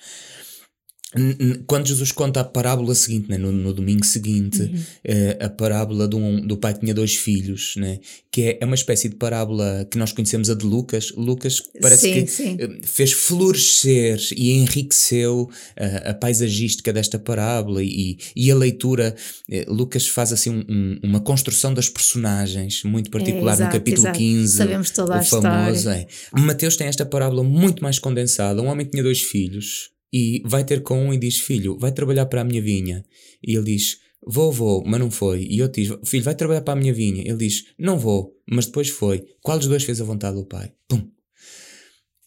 Quando 1.68 1.88
Jesus 1.88 2.12
conta 2.12 2.42
a 2.42 2.44
parábola 2.44 2.96
seguinte, 2.96 3.30
né, 3.30 3.38
no, 3.38 3.52
no 3.52 3.74
domingo 3.74 4.06
seguinte, 4.06 4.62
uhum. 4.62 4.76
uh, 4.78 5.46
a 5.46 5.50
parábola 5.50 6.08
do, 6.08 6.18
um, 6.18 6.42
do 6.42 6.58
pai 6.58 6.74
que 6.74 6.80
tinha 6.80 6.94
dois 6.94 7.16
filhos, 7.16 7.76
né, 7.78 8.00
que 8.32 8.42
é, 8.42 8.58
é 8.62 8.66
uma 8.66 8.76
espécie 8.76 9.10
de 9.10 9.16
parábola 9.16 9.88
que 9.90 9.98
nós 9.98 10.12
conhecemos 10.12 10.50
a 10.50 10.56
de 10.56 10.66
Lucas. 10.66 11.14
Lucas 11.16 11.62
parece 11.80 12.02
sim, 12.02 12.14
que 12.26 12.32
sim. 12.32 12.58
Eh, 12.60 12.80
fez 12.84 13.12
florescer 13.12 14.20
e 14.36 14.54
enriqueceu 14.54 15.44
uh, 15.44 16.10
a 16.10 16.14
paisagística 16.16 16.92
desta 16.92 17.20
parábola 17.20 17.84
e, 17.84 18.18
e 18.36 18.50
a 18.50 18.56
leitura. 18.56 19.16
Uh, 19.48 19.72
Lucas 19.72 20.08
faz 20.08 20.34
assim 20.34 20.66
um, 20.68 20.98
uma 21.04 21.20
construção 21.20 21.74
das 21.74 21.90
personagens 21.90 22.84
muito 22.84 23.12
particular 23.12 23.52
é, 23.52 23.56
exato, 23.56 23.74
no 23.74 23.80
capítulo 23.80 24.08
exato. 24.08 24.18
15. 24.18 24.58
Sabemos 24.58 24.90
toda 24.90 25.16
a 25.16 25.24
famoso, 25.24 25.78
história. 25.78 26.08
É. 26.36 26.40
Mateus 26.40 26.76
tem 26.76 26.88
esta 26.88 27.06
parábola 27.06 27.44
muito 27.44 27.84
mais 27.84 28.00
condensada. 28.00 28.62
Um 28.62 28.68
homem 28.68 28.86
que 28.86 28.94
tinha 28.94 29.04
dois 29.04 29.22
filhos 29.22 29.93
e 30.14 30.44
vai 30.46 30.64
ter 30.64 30.84
com 30.84 31.08
um 31.08 31.14
e 31.14 31.18
diz: 31.18 31.40
Filho, 31.40 31.76
vai 31.80 31.92
trabalhar 31.92 32.28
para 32.28 32.42
a 32.42 32.44
minha 32.44 32.62
vinha. 32.62 33.04
E 33.42 33.56
ele 33.56 33.76
diz: 33.76 33.98
Vou, 34.26 34.52
vou, 34.52 34.84
mas 34.86 35.00
não 35.00 35.10
foi. 35.10 35.48
E 35.50 35.60
outro 35.64 35.82
diz: 35.82 35.92
Filho, 36.06 36.24
vai 36.24 36.36
trabalhar 36.36 36.62
para 36.62 36.74
a 36.74 36.82
minha 36.82 36.94
vinha. 36.94 37.24
Ele 37.26 37.38
diz: 37.38 37.66
Não 37.80 37.98
vou, 37.98 38.40
mas 38.48 38.68
depois 38.68 38.90
foi. 38.90 39.26
Qual 39.42 39.58
dos 39.58 39.68
dois 39.68 39.84
fez 39.84 40.00
a 40.00 40.06
vontade 40.06 40.38
do 40.38 40.46
pai? 40.46 40.72
Pum. 40.88 41.10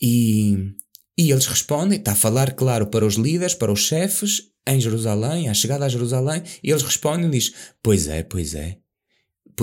E, 0.02 0.56
e 1.16 1.30
eles 1.30 1.46
respondem: 1.46 1.98
está 1.98 2.12
a 2.12 2.16
falar, 2.16 2.54
claro, 2.54 2.88
para 2.88 3.06
os 3.06 3.14
líderes, 3.14 3.54
para 3.54 3.72
os 3.72 3.80
chefes 3.80 4.50
em 4.66 4.80
Jerusalém, 4.80 5.48
à 5.48 5.54
chegada 5.54 5.84
a 5.84 5.88
Jerusalém. 5.88 6.42
E 6.64 6.70
eles 6.70 6.82
respondem: 6.82 7.30
diz, 7.30 7.54
Pois 7.80 8.08
é, 8.08 8.24
pois 8.24 8.54
é. 8.54 8.78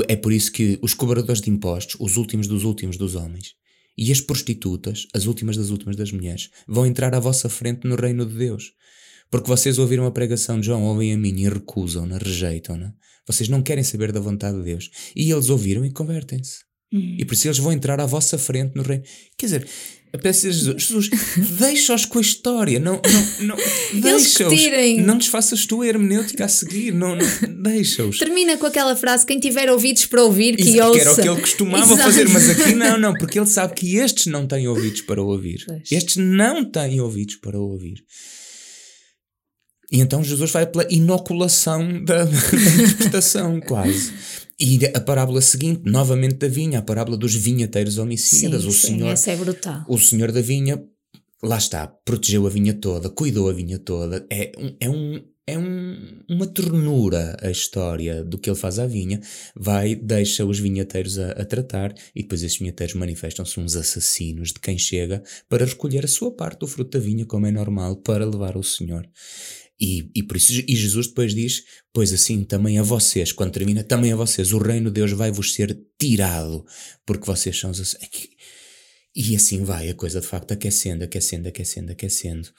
É 0.07 0.15
por 0.15 0.31
isso 0.31 0.51
que 0.51 0.79
os 0.81 0.93
cobradores 0.93 1.41
de 1.41 1.51
impostos, 1.51 1.97
os 1.99 2.15
últimos 2.15 2.47
dos 2.47 2.63
últimos 2.63 2.97
dos 2.97 3.13
homens, 3.13 3.53
e 3.97 4.11
as 4.11 4.21
prostitutas, 4.21 5.07
as 5.13 5.25
últimas 5.25 5.57
das 5.57 5.69
últimas 5.69 5.95
das 5.95 6.11
mulheres, 6.11 6.49
vão 6.67 6.85
entrar 6.85 7.13
à 7.13 7.19
vossa 7.19 7.49
frente 7.49 7.87
no 7.87 7.95
reino 7.95 8.25
de 8.25 8.35
Deus. 8.35 8.73
Porque 9.29 9.47
vocês 9.47 9.79
ouviram 9.79 10.05
a 10.05 10.11
pregação 10.11 10.59
de 10.59 10.67
João, 10.67 10.83
ouvem 10.83 11.13
a 11.13 11.17
mim 11.17 11.35
e 11.39 11.49
recusam-na, 11.49 12.17
rejeitam-na. 12.17 12.93
Vocês 13.25 13.49
não 13.49 13.61
querem 13.61 13.83
saber 13.83 14.11
da 14.11 14.19
vontade 14.19 14.57
de 14.57 14.63
Deus. 14.63 14.91
E 15.15 15.31
eles 15.31 15.49
ouviram 15.49 15.85
e 15.85 15.91
convertem-se. 15.91 16.59
Uhum. 16.91 17.17
E 17.19 17.25
por 17.25 17.33
isso 17.33 17.47
eles 17.47 17.57
vão 17.57 17.71
entrar 17.71 17.99
à 17.99 18.05
vossa 18.05 18.37
frente 18.37 18.75
no 18.75 18.83
reino. 18.83 19.03
Quer 19.37 19.45
dizer, 19.45 19.67
a 20.13 20.17
peça 20.19 20.47
de 20.47 20.53
Jesus, 20.53 20.83
Jesus 20.83 21.09
deixa-os 21.57 22.05
com 22.05 22.19
a 22.19 22.21
história, 22.21 22.79
não, 22.79 23.01
não, 23.39 23.47
não 23.47 23.57
deixa-os, 23.99 24.61
não 25.03 25.17
desfaças 25.17 25.65
tu 25.65 25.81
a 25.81 25.87
hermenêutica 25.87 26.45
a 26.45 26.47
seguir, 26.47 26.93
não, 26.93 27.15
não 27.15 27.63
deixa-os. 27.63 28.19
Termina 28.19 28.55
com 28.55 28.67
aquela 28.67 28.95
frase: 28.95 29.25
quem 29.25 29.39
tiver 29.39 29.71
ouvidos 29.71 30.05
para 30.05 30.23
ouvir, 30.23 30.55
que 30.55 30.69
Exato, 30.69 30.89
ouça. 30.89 30.99
Que 30.99 31.01
era 31.01 31.11
o 31.11 31.15
que 31.15 31.29
ele 31.29 31.41
costumava 31.41 31.93
Exato. 31.93 32.03
fazer, 32.03 32.29
mas 32.29 32.47
aqui 32.47 32.75
não, 32.75 32.99
não, 32.99 33.13
porque 33.15 33.39
ele 33.39 33.47
sabe 33.47 33.73
que 33.73 33.97
estes 33.97 34.27
não 34.27 34.45
têm 34.45 34.67
ouvidos 34.67 35.01
para 35.01 35.19
ouvir. 35.19 35.63
Pois. 35.65 35.91
Estes 35.91 36.17
não 36.17 36.63
têm 36.63 37.01
ouvidos 37.01 37.37
para 37.37 37.57
ouvir. 37.57 38.03
E 39.91 39.99
então 39.99 40.23
Jesus 40.23 40.51
vai 40.51 40.65
pela 40.67 40.87
inoculação 40.91 42.03
da, 42.03 42.25
da 42.25 42.31
interpretação, 42.31 43.59
quase. 43.61 44.13
E 44.59 44.79
a 44.93 44.99
parábola 44.99 45.41
seguinte, 45.41 45.81
novamente 45.85 46.35
da 46.35 46.47
vinha, 46.47 46.79
a 46.79 46.81
parábola 46.81 47.17
dos 47.17 47.35
vinhateiros 47.35 47.97
homicidas. 47.97 48.61
Sim, 48.61 48.67
o 48.67 48.71
sim, 48.71 48.87
senhor, 48.87 49.09
essa 49.09 49.31
é 49.31 49.35
brutal. 49.35 49.83
O 49.87 49.97
senhor 49.97 50.31
da 50.31 50.41
vinha, 50.41 50.83
lá 51.41 51.57
está, 51.57 51.87
protegeu 51.87 52.45
a 52.45 52.49
vinha 52.49 52.73
toda, 52.73 53.09
cuidou 53.09 53.49
a 53.49 53.53
vinha 53.53 53.79
toda. 53.79 54.25
É 54.29 54.51
um, 54.57 54.75
é 54.79 54.89
um, 54.89 55.21
é 55.45 55.57
um, 55.57 56.21
uma 56.29 56.47
ternura 56.47 57.35
a 57.41 57.51
história 57.51 58.23
do 58.23 58.37
que 58.37 58.49
ele 58.49 58.57
faz 58.57 58.79
à 58.79 58.85
vinha. 58.85 59.19
Vai, 59.55 59.95
deixa 59.95 60.45
os 60.45 60.59
vinhateiros 60.59 61.19
a, 61.19 61.31
a 61.31 61.45
tratar 61.45 61.93
e 62.15 62.21
depois 62.21 62.43
esses 62.43 62.57
vinhateiros 62.57 62.95
manifestam-se 62.95 63.59
uns 63.59 63.75
assassinos 63.75 64.49
de 64.53 64.59
quem 64.59 64.77
chega 64.77 65.21
para 65.49 65.65
recolher 65.65 66.05
a 66.05 66.07
sua 66.07 66.31
parte 66.31 66.59
do 66.59 66.67
fruto 66.67 66.97
da 66.97 67.03
vinha, 67.03 67.25
como 67.25 67.45
é 67.45 67.51
normal, 67.51 67.97
para 67.97 68.25
levar 68.25 68.55
ao 68.55 68.63
Senhor. 68.63 69.05
E, 69.83 70.09
e 70.15 70.23
por 70.23 70.37
isso 70.37 70.53
e 70.65 70.75
Jesus 70.77 71.07
depois 71.07 71.35
diz: 71.35 71.65
Pois 71.91 72.13
assim 72.13 72.45
também 72.45 72.79
a 72.79 72.83
vocês, 72.83 73.33
quando 73.33 73.51
termina, 73.51 73.83
também 73.83 74.13
a 74.13 74.15
vocês, 74.15 74.53
o 74.53 74.57
reino 74.57 74.89
de 74.89 74.93
Deus 74.93 75.11
vai 75.11 75.29
vos 75.29 75.53
ser 75.53 75.77
tirado, 75.99 76.65
porque 77.05 77.25
vocês 77.25 77.59
são 77.59 77.69
os. 77.69 77.97
E 79.13 79.35
assim 79.35 79.65
vai 79.65 79.89
a 79.89 79.93
coisa 79.93 80.21
de 80.21 80.27
facto 80.27 80.53
aquecendo, 80.53 81.03
aquecendo, 81.03 81.49
aquecendo, 81.49 81.91
aquecendo. 81.91 82.49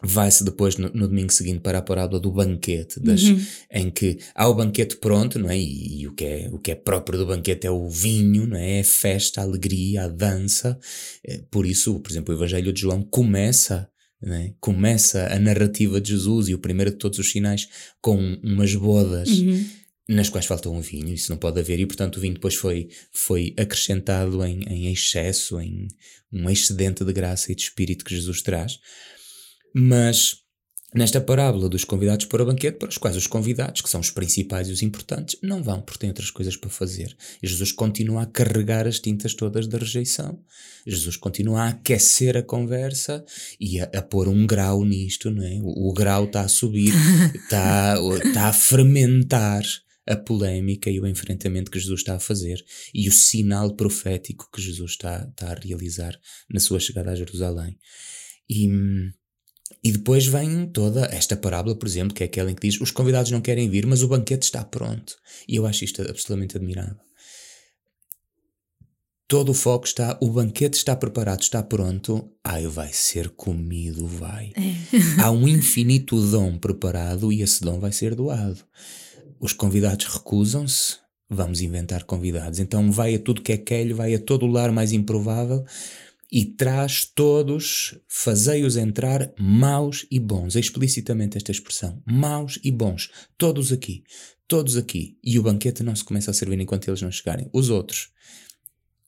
Vai-se 0.00 0.44
depois 0.44 0.76
no, 0.76 0.88
no, 0.90 1.08
domingo 1.08 1.32
seguinte 1.32 1.60
para 1.60 1.78
a 1.78 1.82
parábola 1.82 2.20
do 2.20 2.30
banquete, 2.30 3.00
das, 3.00 3.22
uhum. 3.22 3.44
em 3.72 3.90
que 3.90 4.18
há 4.34 4.48
o 4.48 4.54
banquete 4.54 4.96
pronto, 4.96 5.40
não 5.40 5.50
é? 5.50 5.58
E, 5.58 6.02
e, 6.02 6.06
o, 6.06 6.14
que 6.14 6.24
é, 6.24 6.48
o 6.52 6.58
que 6.58 6.70
é 6.70 6.74
próprio 6.76 7.18
do 7.18 7.26
banquete 7.26 7.66
é 7.66 7.70
o 7.70 7.88
vinho, 7.88 8.46
não 8.46 8.56
é? 8.56 8.78
É 8.78 8.80
a 8.80 8.84
festa, 8.84 9.40
a 9.40 9.44
alegria, 9.44 10.04
a 10.04 10.08
dança. 10.08 10.78
É, 11.24 11.38
por 11.50 11.66
isso, 11.66 11.98
por 12.00 12.12
exemplo, 12.12 12.32
o 12.32 12.38
Evangelho 12.38 12.72
de 12.72 12.80
João 12.80 13.02
começa 13.02 13.88
né? 14.24 14.54
Começa 14.58 15.26
a 15.32 15.38
narrativa 15.38 16.00
de 16.00 16.10
Jesus 16.10 16.48
e 16.48 16.54
o 16.54 16.58
primeiro 16.58 16.90
de 16.90 16.96
todos 16.96 17.18
os 17.18 17.30
sinais 17.30 17.68
com 18.00 18.16
umas 18.42 18.74
bodas 18.74 19.28
uhum. 19.28 19.66
nas 20.08 20.30
quais 20.30 20.46
falta 20.46 20.70
um 20.70 20.80
vinho, 20.80 21.12
isso 21.12 21.30
não 21.30 21.36
pode 21.36 21.60
haver, 21.60 21.78
e 21.78 21.86
portanto 21.86 22.16
o 22.16 22.20
vinho 22.20 22.34
depois 22.34 22.54
foi, 22.54 22.88
foi 23.12 23.54
acrescentado 23.58 24.42
em, 24.44 24.62
em 24.62 24.90
excesso, 24.90 25.60
em 25.60 25.88
um 26.32 26.48
excedente 26.48 27.04
de 27.04 27.12
graça 27.12 27.52
e 27.52 27.54
de 27.54 27.62
espírito 27.62 28.04
que 28.04 28.14
Jesus 28.14 28.40
traz. 28.40 28.78
Mas 29.74 30.43
Nesta 30.94 31.20
parábola 31.20 31.68
dos 31.68 31.84
convidados 31.84 32.26
para 32.26 32.44
o 32.44 32.46
banquete, 32.46 32.78
para 32.78 32.88
os 32.88 32.96
quais 32.96 33.16
os 33.16 33.26
convidados, 33.26 33.80
que 33.80 33.90
são 33.90 34.00
os 34.00 34.12
principais 34.12 34.68
e 34.68 34.72
os 34.72 34.80
importantes, 34.80 35.36
não 35.42 35.60
vão 35.60 35.82
porque 35.82 35.98
têm 35.98 36.10
outras 36.10 36.30
coisas 36.30 36.56
para 36.56 36.70
fazer. 36.70 37.16
E 37.42 37.48
Jesus 37.48 37.72
continua 37.72 38.22
a 38.22 38.26
carregar 38.26 38.86
as 38.86 39.00
tintas 39.00 39.34
todas 39.34 39.66
da 39.66 39.76
rejeição. 39.76 40.40
Jesus 40.86 41.16
continua 41.16 41.62
a 41.62 41.68
aquecer 41.70 42.36
a 42.36 42.44
conversa 42.44 43.24
e 43.58 43.80
a, 43.80 43.90
a 43.92 44.02
pôr 44.02 44.28
um 44.28 44.46
grau 44.46 44.84
nisto, 44.84 45.32
não 45.32 45.42
é? 45.42 45.58
O, 45.62 45.90
o 45.90 45.92
grau 45.92 46.26
está 46.26 46.42
a 46.42 46.48
subir, 46.48 46.94
está, 47.34 47.96
está 48.24 48.46
a 48.46 48.52
fermentar 48.52 49.64
a 50.06 50.14
polémica 50.14 50.88
e 50.88 51.00
o 51.00 51.08
enfrentamento 51.08 51.72
que 51.72 51.80
Jesus 51.80 52.02
está 52.02 52.14
a 52.14 52.20
fazer 52.20 52.64
e 52.94 53.08
o 53.08 53.12
sinal 53.12 53.74
profético 53.74 54.48
que 54.52 54.62
Jesus 54.62 54.92
está, 54.92 55.26
está 55.28 55.50
a 55.50 55.54
realizar 55.54 56.16
na 56.48 56.60
sua 56.60 56.78
chegada 56.78 57.10
a 57.10 57.16
Jerusalém. 57.16 57.76
E 58.48 58.68
hum, 58.68 59.10
e 59.84 59.92
depois 59.92 60.24
vem 60.24 60.66
toda 60.66 61.04
esta 61.12 61.36
parábola, 61.36 61.76
por 61.76 61.86
exemplo, 61.86 62.14
que 62.14 62.22
é 62.22 62.26
aquela 62.26 62.50
em 62.50 62.54
que 62.54 62.66
diz: 62.66 62.80
os 62.80 62.90
convidados 62.90 63.30
não 63.30 63.42
querem 63.42 63.68
vir, 63.68 63.84
mas 63.84 64.02
o 64.02 64.08
banquete 64.08 64.44
está 64.44 64.64
pronto. 64.64 65.14
E 65.46 65.56
eu 65.56 65.66
acho 65.66 65.84
isto 65.84 66.00
absolutamente 66.00 66.56
admirável. 66.56 66.96
Todo 69.28 69.50
o 69.50 69.54
foco 69.54 69.86
está, 69.86 70.18
o 70.22 70.30
banquete 70.30 70.78
está 70.78 70.96
preparado, 70.96 71.42
está 71.42 71.62
pronto. 71.62 72.30
Ai, 72.42 72.66
vai 72.66 72.92
ser 72.92 73.28
comido, 73.30 74.06
vai. 74.06 74.52
É. 74.56 75.20
Há 75.22 75.30
um 75.30 75.46
infinito 75.46 76.18
dom 76.30 76.56
preparado 76.56 77.30
e 77.30 77.42
esse 77.42 77.60
dom 77.60 77.78
vai 77.78 77.92
ser 77.92 78.14
doado. 78.14 78.60
Os 79.38 79.52
convidados 79.52 80.06
recusam-se, 80.06 80.96
vamos 81.28 81.60
inventar 81.60 82.04
convidados. 82.04 82.58
Então 82.58 82.90
vai 82.90 83.16
a 83.16 83.18
tudo 83.18 83.42
que 83.42 83.52
é 83.52 83.58
quelho, 83.58 83.96
vai 83.96 84.14
a 84.14 84.18
todo 84.18 84.46
o 84.46 84.50
lar 84.50 84.72
mais 84.72 84.92
improvável 84.92 85.64
e 86.34 86.44
traz 86.44 87.04
todos, 87.04 87.96
fazei-os 88.08 88.76
entrar 88.76 89.32
maus 89.38 90.04
e 90.10 90.18
bons. 90.18 90.56
É 90.56 90.58
explicitamente 90.58 91.36
esta 91.36 91.52
expressão. 91.52 92.02
Maus 92.04 92.58
e 92.64 92.72
bons. 92.72 93.08
Todos 93.38 93.70
aqui. 93.70 94.02
Todos 94.48 94.76
aqui. 94.76 95.16
E 95.22 95.38
o 95.38 95.44
banquete 95.44 95.84
não 95.84 95.94
se 95.94 96.02
começa 96.02 96.32
a 96.32 96.34
servir 96.34 96.58
enquanto 96.58 96.88
eles 96.88 97.00
não 97.00 97.12
chegarem. 97.12 97.48
Os 97.52 97.70
outros. 97.70 98.08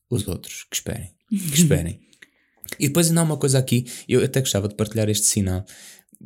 Os 0.09 0.29
outros. 0.29 0.69
Que 0.71 0.77
esperem. 0.77 1.11
Que 1.29 1.35
esperem. 1.59 2.01
e 2.79 2.87
depois 2.87 3.09
ainda 3.09 3.23
há 3.23 3.25
uma 3.25 3.37
coisa 3.37 3.59
aqui. 3.59 3.87
Eu 4.09 4.23
até 4.23 4.39
gostava 4.39 4.69
de 4.69 4.77
partilhar 4.77 5.09
este 5.09 5.27
sinal. 5.27 5.67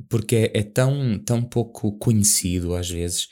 Porque 0.06 0.36
é, 0.36 0.58
é 0.58 0.62
tão, 0.62 1.18
tão 1.18 1.42
pouco 1.42 1.96
conhecido 1.96 2.74
às 2.74 2.90
vezes 2.90 3.30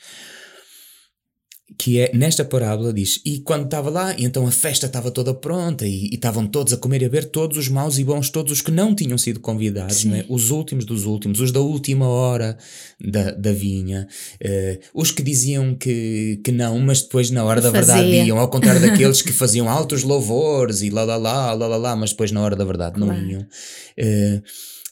que 1.79 2.01
é 2.01 2.11
nesta 2.13 2.45
parábola 2.45 2.93
diz 2.93 3.21
e 3.25 3.39
quando 3.39 3.65
estava 3.65 3.89
lá 3.89 4.13
então 4.19 4.45
a 4.47 4.51
festa 4.51 4.87
estava 4.87 5.13
toda 5.13 5.33
pronta 5.33 5.87
e, 5.87 6.09
estavam 6.13 6.45
todos 6.45 6.73
a 6.73 6.77
comer 6.77 7.03
e 7.03 7.05
a 7.05 7.09
beber 7.09 7.27
todos 7.27 7.57
os 7.57 7.69
maus 7.69 7.99
e 7.99 8.05
bons 8.05 8.31
todos 8.31 8.53
os 8.53 8.61
que 8.61 8.73
não 8.73 8.95
tinham 8.97 9.17
sido 9.17 9.39
convidados 9.39 10.05
né? 10.05 10.25
os 10.29 10.51
últimos 10.51 10.85
dos 10.85 11.05
últimos 11.05 11.39
os 11.39 11.53
da 11.53 11.61
última 11.61 12.09
hora 12.09 12.59
da, 13.01 13.31
da 13.31 13.53
vinha 13.53 14.09
uh, 14.43 14.79
os 14.93 15.13
que 15.13 15.23
diziam 15.23 15.77
que, 15.77 16.41
que 16.43 16.51
não 16.51 16.81
mas 16.81 17.03
depois 17.03 17.31
na 17.31 17.45
hora 17.45 17.61
da 17.61 17.71
Fazia. 17.71 17.95
verdade 17.95 18.27
iam 18.27 18.39
ao 18.39 18.51
contrário 18.51 18.81
daqueles 18.83 19.23
que 19.23 19.33
faziam 19.33 19.69
altos 19.69 20.03
louvores 20.03 20.83
e 20.83 20.91
lá 20.91 21.05
lá 21.05 21.17
lá 21.17 21.53
lá 21.53 21.67
lá, 21.69 21.77
lá 21.77 21.97
mas 21.97 22.11
depois 22.11 22.33
na 22.33 22.43
hora 22.43 22.57
da 22.57 22.65
verdade 22.65 22.97
claro. 22.97 23.13
não 23.13 23.31
iam 23.31 23.41
uh, 23.43 24.43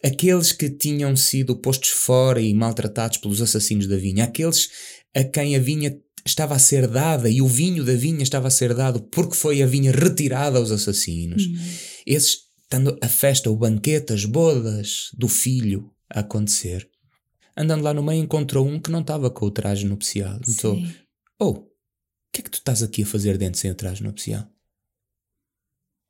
aqueles 0.04 0.52
que 0.52 0.70
tinham 0.70 1.16
sido 1.16 1.56
postos 1.56 1.88
fora 1.88 2.40
e 2.40 2.54
maltratados 2.54 3.18
pelos 3.18 3.42
assassinos 3.42 3.88
da 3.88 3.96
vinha 3.96 4.22
aqueles 4.22 4.68
a 5.16 5.24
quem 5.24 5.56
a 5.56 5.58
vinha 5.58 5.96
estava 6.26 6.54
a 6.54 6.58
ser 6.58 6.86
dada 6.88 7.30
e 7.30 7.40
o 7.40 7.46
vinho 7.46 7.84
da 7.84 7.94
vinha 7.94 8.22
estava 8.22 8.48
a 8.48 8.50
ser 8.50 8.74
dado 8.74 9.00
porque 9.00 9.36
foi 9.36 9.62
a 9.62 9.66
vinha 9.66 9.92
retirada 9.92 10.58
aos 10.58 10.70
assassinos. 10.70 11.46
Uhum. 11.46 11.58
Esses, 12.06 12.38
estando 12.62 12.98
a 13.00 13.08
festa, 13.08 13.50
o 13.50 13.56
banquete, 13.56 14.12
as 14.12 14.24
bodas 14.24 15.10
do 15.14 15.28
filho 15.28 15.90
a 16.10 16.20
acontecer, 16.20 16.88
andando 17.56 17.82
lá 17.82 17.94
no 17.94 18.02
meio, 18.02 18.22
encontrou 18.22 18.66
um 18.66 18.78
que 18.78 18.90
não 18.90 19.00
estava 19.00 19.30
com 19.30 19.46
o 19.46 19.50
traje 19.50 19.86
nupcial. 19.86 20.40
Então, 20.48 20.82
oh, 21.40 21.50
o 21.50 21.68
que 22.32 22.40
é 22.40 22.42
que 22.42 22.50
tu 22.50 22.58
estás 22.58 22.82
aqui 22.82 23.02
a 23.02 23.06
fazer 23.06 23.38
dentro 23.38 23.60
sem 23.60 23.70
o 23.70 23.74
traje 23.74 24.02
nupcial? 24.02 24.48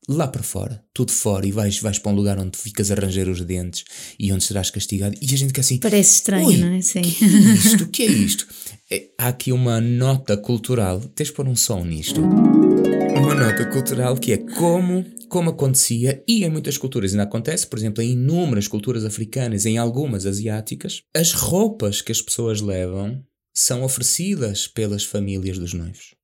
lá 0.09 0.29
para 0.29 0.43
fora, 0.43 0.85
tudo 0.95 1.11
fora, 1.11 1.47
e 1.47 1.53
vais, 1.53 1.79
vais 1.81 1.99
para 1.99 2.13
um 2.13 2.15
lugar 2.15 2.39
onde 2.39 2.57
ficas 2.57 2.91
a 2.91 2.95
ranger 2.95 3.29
os 3.29 3.41
dentes 3.41 3.85
e 4.19 4.33
onde 4.33 4.45
serás 4.45 4.71
castigado. 4.71 5.17
E 5.21 5.35
a 5.35 5.37
gente 5.37 5.53
quer 5.53 5.63
assim. 5.63 5.79
Parece 5.79 6.15
estranho, 6.17 6.59
não 6.59 6.73
é? 6.75 6.81
Sim. 6.81 7.03
Que 7.03 7.25
é 7.25 7.27
isto? 7.27 7.85
O 7.85 7.89
que 7.89 8.03
é 8.03 8.07
isto? 8.07 8.47
É, 8.89 9.09
há 9.19 9.29
aqui 9.29 9.51
uma 9.51 9.81
nota 9.81 10.37
cultural, 10.37 11.01
tens 11.01 11.27
de 11.27 11.33
pôr 11.33 11.49
um 11.49 11.57
som 11.57 11.85
nisto. 11.85 12.21
Uma 12.21 13.35
nota 13.35 13.67
cultural 13.67 14.17
que 14.17 14.33
é 14.33 14.37
como, 14.37 15.05
como 15.29 15.51
acontecia, 15.51 16.23
e 16.27 16.45
em 16.45 16.49
muitas 16.49 16.79
culturas 16.79 17.11
ainda 17.11 17.25
acontece, 17.25 17.67
por 17.67 17.81
exemplo, 17.81 18.01
em 18.01 18.13
inúmeras 18.13 18.69
culturas 18.69 19.05
africanas, 19.05 19.67
em 19.67 19.77
algumas 19.77 20.25
asiáticas, 20.25 21.03
as 21.17 21.33
roupas 21.33 22.01
que 22.01 22.13
as 22.13 22.23
pessoas 22.23 22.61
levam 22.61 23.25
são 23.53 23.83
oferecidas 23.83 24.69
pelas 24.69 25.03
famílias 25.03 25.59
dos 25.59 25.75
noivos. 25.75 26.16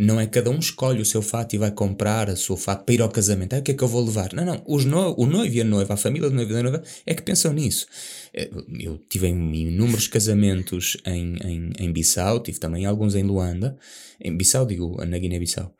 Não 0.00 0.20
é 0.20 0.26
cada 0.28 0.48
um 0.48 0.60
escolhe 0.60 1.02
o 1.02 1.04
seu 1.04 1.20
fato 1.20 1.54
e 1.54 1.58
vai 1.58 1.72
comprar 1.72 2.30
a 2.30 2.36
seu 2.36 2.56
fato 2.56 2.84
para 2.84 2.94
ir 2.94 3.02
ao 3.02 3.08
casamento. 3.08 3.54
Ah, 3.54 3.58
o 3.58 3.62
que 3.62 3.72
é 3.72 3.74
que 3.74 3.82
eu 3.82 3.88
vou 3.88 4.04
levar? 4.04 4.32
Não, 4.32 4.44
não. 4.44 4.62
Os 4.64 4.84
no, 4.84 5.12
o 5.18 5.26
noivo 5.26 5.56
e 5.56 5.60
a 5.60 5.64
noiva, 5.64 5.94
a 5.94 5.96
família 5.96 6.30
do 6.30 6.36
noivo 6.36 6.52
e 6.52 6.54
da 6.54 6.62
noiva, 6.62 6.82
é 7.04 7.14
que 7.14 7.22
pensam 7.22 7.52
nisso. 7.52 7.86
Eh, 8.32 8.48
eu 8.78 8.96
tive 9.08 9.26
inúmeros 9.26 10.06
casamentos 10.06 10.96
em, 11.04 11.34
em, 11.44 11.72
em 11.80 11.92
Bissau, 11.92 12.40
tive 12.40 12.60
também 12.60 12.86
alguns 12.86 13.16
em 13.16 13.24
Luanda. 13.24 13.76
Em 14.20 14.36
Bissau, 14.36 14.64
digo, 14.64 15.04
na 15.04 15.18
Guiné-Bissau. 15.18 15.74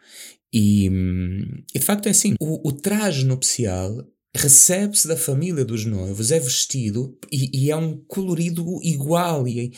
E, 0.52 0.90
hum, 0.90 1.62
e, 1.72 1.78
de 1.78 1.84
facto 1.84 2.06
é 2.06 2.10
assim: 2.10 2.34
o, 2.40 2.68
o 2.68 2.72
traje 2.72 3.25
nupcial 3.25 4.04
recebe-se 4.34 5.06
da 5.06 5.16
família 5.16 5.64
dos 5.64 5.84
noivos, 5.84 6.30
é 6.30 6.40
vestido 6.40 7.16
e, 7.30 7.66
e 7.66 7.70
é 7.70 7.76
um 7.76 7.96
colorido 8.06 8.80
igual. 8.82 9.46
E, 9.46 9.72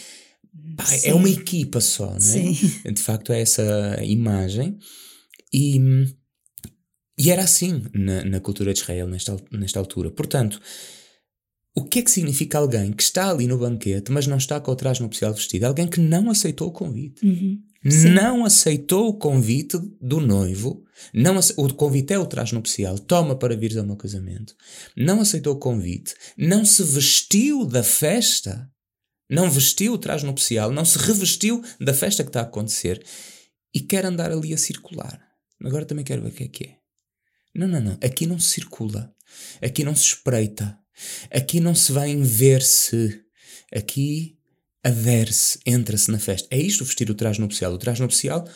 Pá, 0.77 0.85
é 1.05 1.15
uma 1.15 1.29
equipa 1.29 1.81
só, 1.81 2.07
não 2.07 2.17
é? 2.17 2.21
Sim. 2.21 2.53
De 2.93 3.01
facto, 3.01 3.33
é 3.33 3.41
essa 3.41 3.99
imagem. 4.03 4.79
E, 5.53 5.79
e 7.19 7.31
era 7.31 7.43
assim 7.43 7.83
na, 7.95 8.25
na 8.25 8.41
cultura 8.41 8.73
de 8.73 8.81
Israel, 8.81 9.09
nesta, 9.09 9.37
nesta 9.53 9.79
altura. 9.79 10.11
Portanto, 10.11 10.61
o 11.75 11.85
que 11.85 12.01
é 12.01 12.03
que 12.03 12.11
significa 12.11 12.59
alguém 12.59 12.93
que 12.93 13.03
está 13.03 13.31
ali 13.31 13.47
no 13.47 13.59
banquete, 13.59 14.11
mas 14.11 14.27
não 14.27 14.37
está 14.37 14.61
com 14.61 14.73
o 14.73 14.77
traje 14.77 15.03
nupcial 15.03 15.33
vestido? 15.33 15.65
Alguém 15.65 15.87
que 15.87 16.01
não 16.01 16.31
aceitou 16.31 16.69
o 16.69 16.73
convite. 16.73 17.25
Uhum. 17.25 17.63
Não 17.83 18.45
aceitou 18.45 19.09
o 19.09 19.15
convite 19.15 19.79
do 20.01 20.21
noivo. 20.21 20.85
Não 21.15 21.39
o 21.57 21.75
convite 21.75 22.13
é 22.13 22.19
o 22.19 22.27
traje 22.27 22.55
nupcial. 22.55 22.99
Toma 22.99 23.35
para 23.35 23.57
vires 23.57 23.79
ao 23.79 23.87
meu 23.87 23.97
casamento. 23.97 24.55
Não 24.95 25.21
aceitou 25.21 25.55
o 25.55 25.59
convite. 25.59 26.15
Não 26.37 26.65
se 26.65 26.83
vestiu 26.83 27.65
da 27.65 27.83
festa 27.83 28.70
não 29.31 29.51
vestiu 29.51 29.93
o 29.93 29.99
traje 29.99 30.27
nupcial, 30.27 30.73
não 30.73 30.85
se 30.85 30.99
revestiu 30.99 31.63
da 31.81 31.95
festa 31.95 32.25
que 32.25 32.31
está 32.31 32.41
a 32.41 32.45
acontecer 32.45 33.05
e 33.73 33.81
quer 33.81 34.05
andar 34.05 34.33
ali 34.33 34.53
a 34.53 34.59
circular. 34.59 35.21
Agora 35.65 35.85
também 35.85 36.05
quero 36.05 36.23
ver 36.23 36.29
o 36.29 36.33
que 36.33 36.45
é 36.45 36.49
que 36.49 36.65
é. 36.65 36.77
Não, 37.55 37.69
não, 37.69 37.81
não. 37.81 37.99
Aqui 38.03 38.27
não 38.27 38.39
se 38.39 38.49
circula. 38.49 39.15
Aqui 39.63 39.85
não 39.85 39.95
se 39.95 40.05
espreita. 40.07 40.79
Aqui 41.31 41.61
não 41.61 41.75
se 41.75 41.93
vai 41.93 42.17
ver-se. 42.17 43.23
Aqui 43.73 44.37
adere-se, 44.83 45.61
entra-se 45.65 46.11
na 46.11 46.19
festa. 46.19 46.49
É 46.51 46.59
isto 46.59 46.85
vestir 46.85 47.11
o 47.11 47.15
traje 47.15 47.41
nupcial. 47.41 47.73
O 47.73 47.79
traje 47.79 48.03
nupcial 48.03 48.49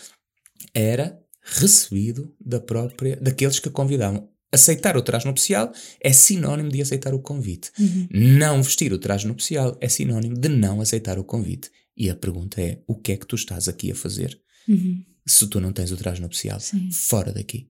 era 0.72 1.20
recebido 1.42 2.34
da 2.40 2.58
própria 2.58 3.16
daqueles 3.16 3.58
que 3.60 3.68
a 3.68 3.72
convidavam. 3.72 4.28
Aceitar 4.54 4.96
o 4.96 5.02
traje 5.02 5.26
nupcial 5.26 5.72
é 6.00 6.12
sinónimo 6.12 6.70
de 6.70 6.80
aceitar 6.80 7.12
o 7.12 7.18
convite. 7.18 7.70
Uhum. 7.78 8.06
Não 8.10 8.62
vestir 8.62 8.92
o 8.92 8.98
traje 8.98 9.26
nupcial 9.26 9.76
é 9.80 9.88
sinónimo 9.88 10.38
de 10.38 10.48
não 10.48 10.80
aceitar 10.80 11.18
o 11.18 11.24
convite. 11.24 11.70
E 11.96 12.08
a 12.08 12.14
pergunta 12.14 12.60
é: 12.60 12.78
o 12.86 12.94
que 12.94 13.12
é 13.12 13.16
que 13.16 13.26
tu 13.26 13.34
estás 13.34 13.66
aqui 13.68 13.90
a 13.90 13.94
fazer? 13.94 14.38
Uhum. 14.68 15.02
Se 15.26 15.46
tu 15.48 15.60
não 15.60 15.72
tens 15.72 15.90
o 15.90 15.96
traje 15.96 16.22
nupcial, 16.22 16.60
Sim. 16.60 16.88
fora 16.92 17.32
daqui. 17.32 17.68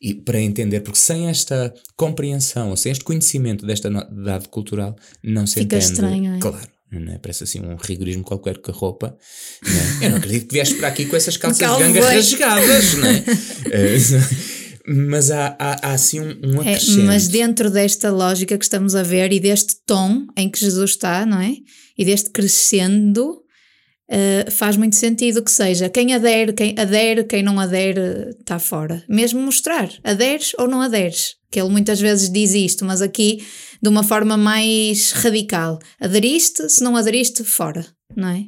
E 0.00 0.14
para 0.14 0.40
entender, 0.40 0.80
porque 0.80 0.98
sem 0.98 1.28
esta 1.28 1.74
compreensão, 1.96 2.74
sem 2.76 2.92
este 2.92 3.04
conhecimento 3.04 3.66
desta 3.66 3.90
dado 3.90 4.48
cultural, 4.48 4.96
não 5.22 5.46
se 5.46 5.60
Fica 5.60 5.76
entende. 5.76 5.92
Estranho, 5.92 6.34
é? 6.34 6.38
Claro. 6.38 6.68
Não 6.90 7.12
é? 7.12 7.18
Parece 7.18 7.44
assim 7.44 7.60
um 7.60 7.76
rigorismo 7.76 8.22
qualquer 8.22 8.58
com 8.58 8.70
a 8.70 8.74
roupa. 8.74 9.16
Não 9.62 9.72
é? 10.02 10.06
Eu 10.06 10.10
não 10.10 10.16
acredito 10.18 10.46
que 10.46 10.54
vieste 10.54 10.76
para 10.76 10.88
aqui 10.88 11.04
com 11.06 11.16
essas 11.16 11.36
calças 11.36 11.58
de 11.58 11.82
ganga 11.82 12.00
rasgadas, 12.08 12.94
não 12.94 13.08
é? 13.08 13.24
Mas 14.88 15.30
há, 15.30 15.56
há, 15.58 15.88
há 15.88 15.92
assim 15.94 16.20
um, 16.20 16.30
um 16.44 16.62
é, 16.62 16.78
Mas 17.04 17.26
dentro 17.26 17.70
desta 17.70 18.10
lógica 18.10 18.56
que 18.56 18.64
estamos 18.64 18.94
a 18.94 19.02
ver 19.02 19.32
e 19.32 19.40
deste 19.40 19.76
tom 19.84 20.26
em 20.36 20.48
que 20.48 20.60
Jesus 20.60 20.90
está, 20.90 21.26
não 21.26 21.40
é? 21.40 21.56
E 21.98 22.04
deste 22.04 22.30
crescendo, 22.30 23.42
uh, 24.10 24.50
faz 24.50 24.76
muito 24.76 24.94
sentido 24.94 25.42
que 25.42 25.50
seja 25.50 25.88
quem 25.88 26.14
adere, 26.14 26.52
quem 26.52 26.74
adere, 26.78 27.24
quem 27.24 27.42
não 27.42 27.58
adere 27.58 28.30
está 28.38 28.58
fora. 28.58 29.02
Mesmo 29.08 29.40
mostrar, 29.40 29.90
aderes 30.04 30.52
ou 30.58 30.68
não 30.68 30.80
aderes. 30.80 31.34
Que 31.50 31.60
ele 31.60 31.70
muitas 31.70 32.00
vezes 32.00 32.30
diz 32.30 32.54
isto, 32.54 32.84
mas 32.84 33.02
aqui 33.02 33.44
de 33.82 33.88
uma 33.88 34.02
forma 34.02 34.36
mais 34.36 35.12
radical. 35.12 35.78
Aderiste, 36.00 36.68
se 36.70 36.82
não 36.82 36.96
aderiste, 36.96 37.42
fora, 37.44 37.84
não 38.16 38.28
é? 38.28 38.44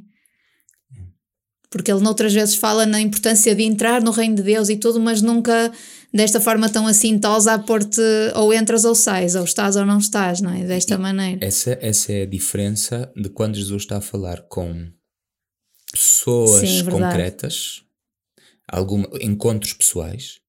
Porque 1.71 1.93
ele 1.93 2.01
noutras 2.01 2.33
vezes 2.33 2.55
fala 2.55 2.87
na 2.87 3.01
importância 3.01 3.55
de 3.55 3.63
entrar 3.63 4.03
no 4.03 4.11
reino 4.11 4.37
de 4.37 4.43
Deus 4.43 4.69
e 4.69 4.77
tudo, 4.77 4.99
mas 4.99 5.21
nunca 5.21 5.71
desta 6.13 6.41
forma 6.41 6.69
tão 6.69 6.87
assintosa 6.87 7.55
a 7.55 7.59
pôr-te 7.59 8.01
ou 8.35 8.53
entras 8.53 8.85
ou 8.85 8.95
sais, 8.95 9.35
ou 9.35 9.45
estás 9.45 9.77
ou 9.77 9.85
não 9.85 9.99
estás, 9.99 10.41
não 10.41 10.53
é? 10.53 10.65
Desta 10.65 10.95
e 10.95 10.99
maneira. 10.99 11.45
Essa, 11.45 11.79
essa 11.81 12.13
é 12.13 12.23
a 12.23 12.27
diferença 12.27 13.13
de 13.17 13.29
quando 13.29 13.57
Jesus 13.57 13.83
está 13.83 13.99
a 13.99 14.03
falar 14.03 14.43
com 14.43 14.91
pessoas 15.93 16.69
Sim, 16.69 16.85
concretas, 16.85 17.83
alguma, 18.67 19.09
encontros 19.21 19.73
pessoais. 19.73 20.41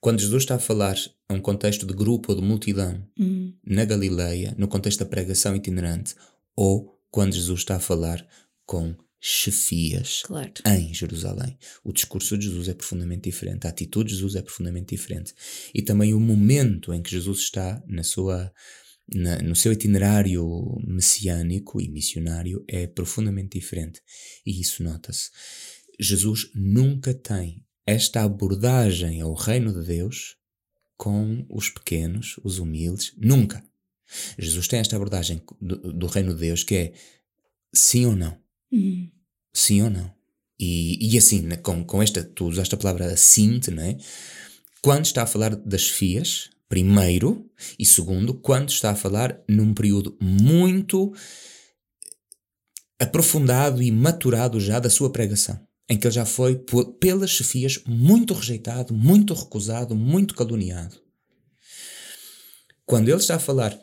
Quando 0.00 0.20
Jesus 0.20 0.42
está 0.42 0.56
a 0.56 0.60
falar 0.60 0.96
a 1.28 1.34
um 1.34 1.40
contexto 1.40 1.86
de 1.86 1.94
grupo 1.94 2.32
ou 2.32 2.40
de 2.40 2.46
multidão 2.46 3.02
uhum. 3.18 3.54
na 3.66 3.84
Galileia, 3.84 4.54
no 4.58 4.68
contexto 4.68 4.98
da 5.00 5.06
pregação 5.06 5.56
itinerante, 5.56 6.14
ou 6.54 7.00
quando 7.10 7.32
Jesus 7.32 7.60
está 7.60 7.76
a 7.76 7.80
falar 7.80 8.24
com 8.66 8.94
chefias 9.26 10.20
claro. 10.22 10.52
em 10.66 10.92
Jerusalém. 10.92 11.56
O 11.82 11.94
discurso 11.94 12.36
de 12.36 12.44
Jesus 12.44 12.68
é 12.68 12.74
profundamente 12.74 13.30
diferente, 13.30 13.66
a 13.66 13.70
atitude 13.70 14.10
de 14.10 14.16
Jesus 14.16 14.34
é 14.34 14.42
profundamente 14.42 14.94
diferente. 14.94 15.34
E 15.72 15.80
também 15.80 16.12
o 16.12 16.20
momento 16.20 16.92
em 16.92 17.02
que 17.02 17.10
Jesus 17.10 17.38
está 17.38 17.82
na 17.86 18.02
sua, 18.02 18.52
na, 19.14 19.38
no 19.38 19.56
seu 19.56 19.72
itinerário 19.72 20.46
messiânico 20.86 21.80
e 21.80 21.88
missionário 21.88 22.62
é 22.68 22.86
profundamente 22.86 23.58
diferente. 23.58 24.02
E 24.44 24.60
isso 24.60 24.82
nota-se. 24.82 25.30
Jesus 25.98 26.50
nunca 26.54 27.14
tem 27.14 27.64
esta 27.86 28.24
abordagem 28.24 29.22
ao 29.22 29.32
reino 29.32 29.72
de 29.72 29.86
Deus 29.86 30.36
com 30.98 31.46
os 31.48 31.70
pequenos, 31.70 32.38
os 32.44 32.58
humildes, 32.58 33.14
nunca. 33.16 33.64
Jesus 34.38 34.68
tem 34.68 34.80
esta 34.80 34.96
abordagem 34.96 35.42
do, 35.58 35.94
do 35.94 36.06
reino 36.08 36.34
de 36.34 36.40
Deus 36.40 36.62
que 36.62 36.74
é 36.74 36.92
sim 37.74 38.04
ou 38.04 38.14
não. 38.14 38.38
Uhum. 38.70 39.13
Sim 39.54 39.82
ou 39.82 39.90
não? 39.90 40.12
E, 40.58 41.14
e 41.14 41.16
assim, 41.16 41.48
com, 41.62 41.84
com 41.84 42.02
esta, 42.02 42.24
tu 42.24 42.46
usaste 42.46 42.74
a 42.74 42.78
palavra 42.78 43.16
sinte, 43.16 43.70
né? 43.70 43.96
Quando 44.82 45.06
está 45.06 45.22
a 45.22 45.26
falar 45.26 45.54
das 45.54 45.88
fias, 45.88 46.50
primeiro, 46.68 47.48
e 47.78 47.86
segundo, 47.86 48.34
quando 48.34 48.68
está 48.68 48.90
a 48.90 48.96
falar 48.96 49.40
num 49.48 49.72
período 49.72 50.16
muito 50.20 51.12
aprofundado 52.98 53.82
e 53.82 53.90
maturado 53.90 54.60
já 54.60 54.78
da 54.78 54.90
sua 54.90 55.10
pregação, 55.10 55.58
em 55.88 55.96
que 55.96 56.06
ele 56.06 56.14
já 56.14 56.26
foi 56.26 56.62
pelas 56.98 57.30
chefias 57.30 57.80
muito 57.86 58.34
rejeitado, 58.34 58.92
muito 58.92 59.34
recusado, 59.34 59.94
muito 59.94 60.34
caluniado. 60.34 61.00
Quando 62.84 63.08
ele 63.08 63.18
está 63.18 63.36
a 63.36 63.40
falar 63.40 63.78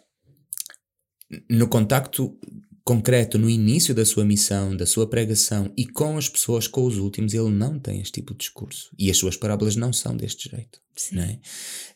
no 1.49 1.67
contacto 1.67 2.38
concreto 2.83 3.37
no 3.37 3.49
início 3.49 3.93
da 3.93 4.05
sua 4.05 4.25
missão, 4.25 4.75
da 4.75 4.85
sua 4.85 5.07
pregação 5.07 5.71
e 5.77 5.85
com 5.85 6.17
as 6.17 6.27
pessoas, 6.27 6.67
com 6.67 6.85
os 6.85 6.97
últimos, 6.97 7.33
ele 7.33 7.49
não 7.49 7.79
tem 7.79 8.01
este 8.01 8.13
tipo 8.13 8.33
de 8.33 8.39
discurso. 8.39 8.89
E 8.97 9.09
as 9.09 9.17
suas 9.17 9.37
parábolas 9.37 9.75
não 9.75 9.93
são 9.93 10.15
deste 10.15 10.49
jeito. 10.49 10.79
Sim. 10.95 11.15
Não 11.15 11.23
é? 11.23 11.39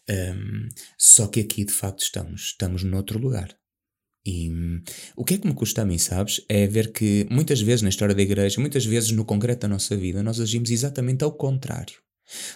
Um, 0.09 0.69
só 0.97 1.27
que 1.27 1.39
aqui, 1.39 1.65
de 1.65 1.73
facto, 1.73 2.01
estamos, 2.01 2.41
estamos 2.41 2.83
noutro 2.83 3.19
lugar. 3.19 3.55
E 4.25 4.49
um, 4.49 4.81
o 5.15 5.23
que 5.23 5.35
é 5.35 5.37
que 5.37 5.47
me 5.47 5.53
custa 5.53 5.83
a 5.83 5.85
mim, 5.85 5.97
sabes? 5.97 6.41
É 6.49 6.65
ver 6.65 6.91
que 6.91 7.27
muitas 7.29 7.61
vezes 7.61 7.83
na 7.83 7.89
história 7.89 8.15
da 8.15 8.21
igreja, 8.21 8.59
muitas 8.59 8.85
vezes 8.85 9.11
no 9.11 9.23
concreto 9.25 9.61
da 9.61 9.67
nossa 9.67 9.95
vida, 9.95 10.23
nós 10.23 10.39
agimos 10.39 10.71
exatamente 10.71 11.23
ao 11.23 11.31
contrário. 11.31 12.04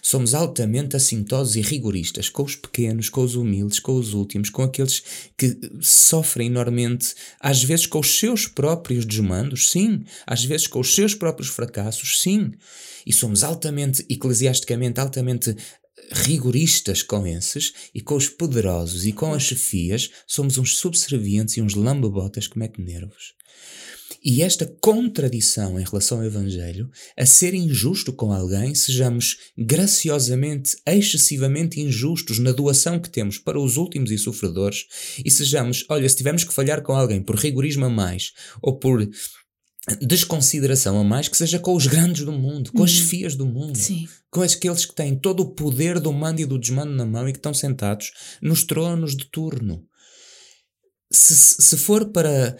Somos 0.01 0.33
altamente 0.33 0.95
assintosos 0.95 1.55
e 1.55 1.61
rigoristas 1.61 2.29
com 2.29 2.43
os 2.43 2.55
pequenos, 2.55 3.09
com 3.09 3.21
os 3.21 3.35
humildes, 3.35 3.79
com 3.79 3.93
os 3.93 4.13
últimos, 4.13 4.49
com 4.49 4.63
aqueles 4.63 5.03
que 5.37 5.57
sofrem 5.81 6.47
enormemente, 6.47 7.13
às 7.39 7.63
vezes 7.63 7.85
com 7.85 7.99
os 7.99 8.17
seus 8.17 8.47
próprios 8.47 9.05
desmandos, 9.05 9.69
sim, 9.69 10.03
às 10.25 10.43
vezes 10.43 10.67
com 10.67 10.79
os 10.79 10.93
seus 10.93 11.13
próprios 11.13 11.49
fracassos, 11.49 12.19
sim. 12.21 12.51
E 13.05 13.13
somos 13.13 13.43
altamente, 13.43 14.05
eclesiasticamente, 14.09 14.99
altamente 14.99 15.55
rigoristas 16.11 17.03
com 17.03 17.25
esses 17.27 17.73
e 17.93 18.01
com 18.01 18.15
os 18.15 18.27
poderosos 18.27 19.05
e 19.05 19.11
com 19.11 19.33
as 19.33 19.43
chefias 19.43 20.09
somos 20.25 20.57
uns 20.57 20.77
subservientes 20.77 21.57
e 21.57 21.61
uns 21.61 21.75
lambebotas 21.75 22.47
que 22.47 22.57
metem 22.57 22.83
nervos. 22.83 23.33
E 24.23 24.41
esta 24.41 24.65
contradição 24.81 25.79
em 25.79 25.83
relação 25.83 26.19
ao 26.19 26.25
Evangelho, 26.25 26.89
a 27.17 27.25
ser 27.25 27.53
injusto 27.53 28.11
com 28.11 28.33
alguém, 28.33 28.75
sejamos 28.75 29.37
graciosamente, 29.57 30.75
excessivamente 30.85 31.79
injustos 31.79 32.37
na 32.37 32.51
doação 32.51 32.99
que 32.99 33.09
temos 33.09 33.37
para 33.37 33.59
os 33.59 33.77
últimos 33.77 34.11
e 34.11 34.17
sofredores, 34.17 34.85
e 35.23 35.31
sejamos, 35.31 35.85
olha, 35.89 36.07
se 36.09 36.17
tivermos 36.17 36.43
que 36.43 36.53
falhar 36.53 36.81
com 36.81 36.93
alguém 36.93 37.21
por 37.21 37.35
rigorismo 37.37 37.85
a 37.85 37.89
mais 37.89 38.33
ou 38.61 38.77
por 38.77 39.09
desconsideração 40.01 40.99
a 40.99 41.03
mais 41.03 41.27
que 41.27 41.37
seja 41.37 41.57
com 41.57 41.73
os 41.73 41.87
grandes 41.87 42.23
do 42.25 42.31
mundo, 42.31 42.71
com 42.71 42.83
as 42.83 42.99
Uhum. 42.99 43.05
fias 43.07 43.35
do 43.35 43.45
mundo, 43.45 43.77
Sim. 43.77 44.07
com 44.29 44.41
aqueles 44.41 44.85
que 44.85 44.93
têm 44.93 45.15
todo 45.17 45.39
o 45.41 45.51
poder 45.55 45.99
do 45.99 46.11
mando 46.13 46.41
e 46.41 46.45
do 46.45 46.59
desmando 46.59 46.91
na 46.91 47.05
mão 47.05 47.27
e 47.27 47.31
que 47.31 47.39
estão 47.39 47.53
sentados 47.53 48.11
nos 48.41 48.63
tronos 48.63 49.15
de 49.15 49.25
turno. 49.31 49.83
Se, 51.11 51.33
se 51.61 51.77
for 51.77 52.05
para 52.11 52.55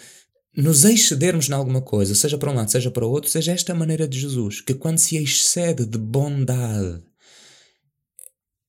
nos 0.62 0.84
excedermos 0.84 1.50
em 1.50 1.54
alguma 1.54 1.82
coisa, 1.82 2.14
seja 2.14 2.38
para 2.38 2.52
um 2.52 2.56
lado, 2.56 2.70
seja 2.70 2.92
para 2.92 3.06
o 3.06 3.10
outro, 3.10 3.30
seja 3.30 3.54
esta 3.54 3.72
a 3.72 3.76
maneira 3.76 4.08
de 4.08 4.20
Jesus, 4.20 4.62
que 4.62 4.74
quando 4.74 4.98
se 4.98 5.16
excede 5.16 5.86
de 5.86 5.98
bondade 5.98 7.02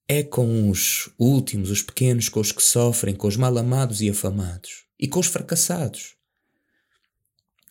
é 0.09 0.23
com 0.23 0.71
os 0.71 1.11
últimos, 1.19 1.71
os 1.71 1.83
pequenos, 1.83 2.29
com 2.29 2.41
os 2.41 2.53
que 2.53 2.63
sofrem, 2.63 3.15
com 3.15 3.29
os 3.29 3.37
mal 3.37 3.57
amados 3.57 4.01
e 4.01 4.09
afamados 4.09 4.85
e 4.99 5.09
com 5.09 5.21
os 5.21 5.27
fracassados. 5.27 6.15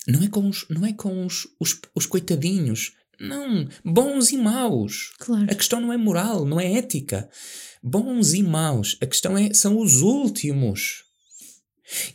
Não 0.07 0.23
é 0.23 0.27
com 0.27 0.47
os, 0.47 0.65
não 0.69 0.85
é 0.85 0.93
com 0.93 1.25
os, 1.25 1.47
os, 1.59 1.79
os 1.93 2.05
coitadinhos. 2.05 2.93
Não, 3.19 3.67
bons 3.83 4.31
e 4.31 4.37
maus. 4.37 5.11
Claro. 5.19 5.43
A 5.43 5.55
questão 5.55 5.81
não 5.81 5.91
é 5.91 5.97
moral, 5.97 6.45
não 6.45 6.59
é 6.59 6.73
ética. 6.73 7.29
Bons 7.83 8.33
e 8.33 8.41
maus. 8.41 8.97
A 9.01 9.05
questão 9.05 9.37
é 9.37 9.53
são 9.53 9.77
os 9.77 10.01
últimos. 10.01 11.08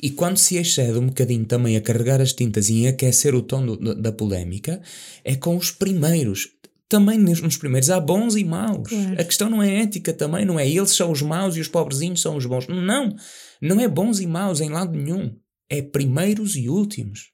E 0.02 0.10
quando 0.10 0.36
se 0.36 0.56
excede 0.56 0.98
um 0.98 1.06
bocadinho 1.06 1.44
também 1.44 1.76
a 1.76 1.80
carregar 1.80 2.20
as 2.20 2.32
tintas 2.32 2.68
e 2.70 2.86
aquecer 2.86 3.34
o 3.34 3.42
tom 3.42 3.64
do- 3.66 3.94
da 3.94 4.12
polémica, 4.12 4.80
é 5.24 5.34
com 5.34 5.56
os 5.56 5.70
primeiros. 5.70 6.48
Também 6.88 7.18
nos 7.18 7.56
primeiros 7.56 7.90
há 7.90 7.98
bons 7.98 8.36
e 8.36 8.44
maus. 8.44 8.88
Claro. 8.88 9.20
A 9.20 9.24
questão 9.24 9.50
não 9.50 9.62
é 9.62 9.82
ética 9.82 10.12
também, 10.12 10.44
não 10.44 10.60
é 10.60 10.68
eles 10.68 10.90
são 10.90 11.10
os 11.10 11.22
maus 11.22 11.56
e 11.56 11.60
os 11.60 11.66
pobrezinhos 11.68 12.20
são 12.20 12.36
os 12.36 12.46
bons. 12.46 12.68
Não, 12.68 13.16
não 13.60 13.80
é 13.80 13.88
bons 13.88 14.20
e 14.20 14.26
maus 14.26 14.60
em 14.60 14.68
lado 14.68 14.96
nenhum. 14.96 15.34
É 15.68 15.82
primeiros 15.82 16.54
e 16.56 16.68
últimos. 16.68 17.30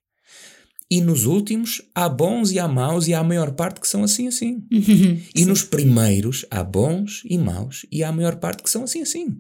E 0.90 1.00
nos 1.00 1.24
últimos 1.26 1.82
há 1.94 2.08
bons 2.08 2.50
e 2.52 2.58
há 2.58 2.66
maus 2.66 3.06
e 3.06 3.12
há 3.14 3.18
a 3.20 3.24
maior 3.24 3.52
parte 3.52 3.80
que 3.80 3.86
são 3.88 4.02
assim 4.02 4.26
assim. 4.28 4.64
E 5.34 5.44
nos 5.44 5.62
primeiros 5.62 6.46
há 6.50 6.64
bons 6.64 7.22
e 7.24 7.36
maus 7.36 7.84
e 7.92 8.02
há 8.02 8.08
a 8.08 8.12
maior 8.12 8.36
parte 8.36 8.62
que 8.62 8.70
são 8.70 8.84
assim 8.84 9.02
assim. 9.02 9.36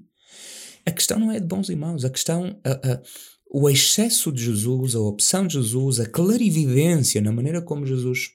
A 0.86 0.90
questão 0.90 1.18
não 1.18 1.30
é 1.30 1.38
de 1.40 1.46
bons 1.46 1.68
e 1.68 1.76
maus, 1.76 2.04
a 2.04 2.10
questão, 2.10 2.58
a- 2.64 2.92
a- 2.92 3.02
o 3.52 3.68
excesso 3.68 4.30
de 4.32 4.44
Jesus, 4.44 4.94
a 4.94 5.00
opção 5.00 5.46
de 5.46 5.54
Jesus, 5.54 6.00
a 6.00 6.06
clarividência 6.06 7.20
na 7.20 7.32
maneira 7.32 7.60
como 7.60 7.86
Jesus 7.86 8.30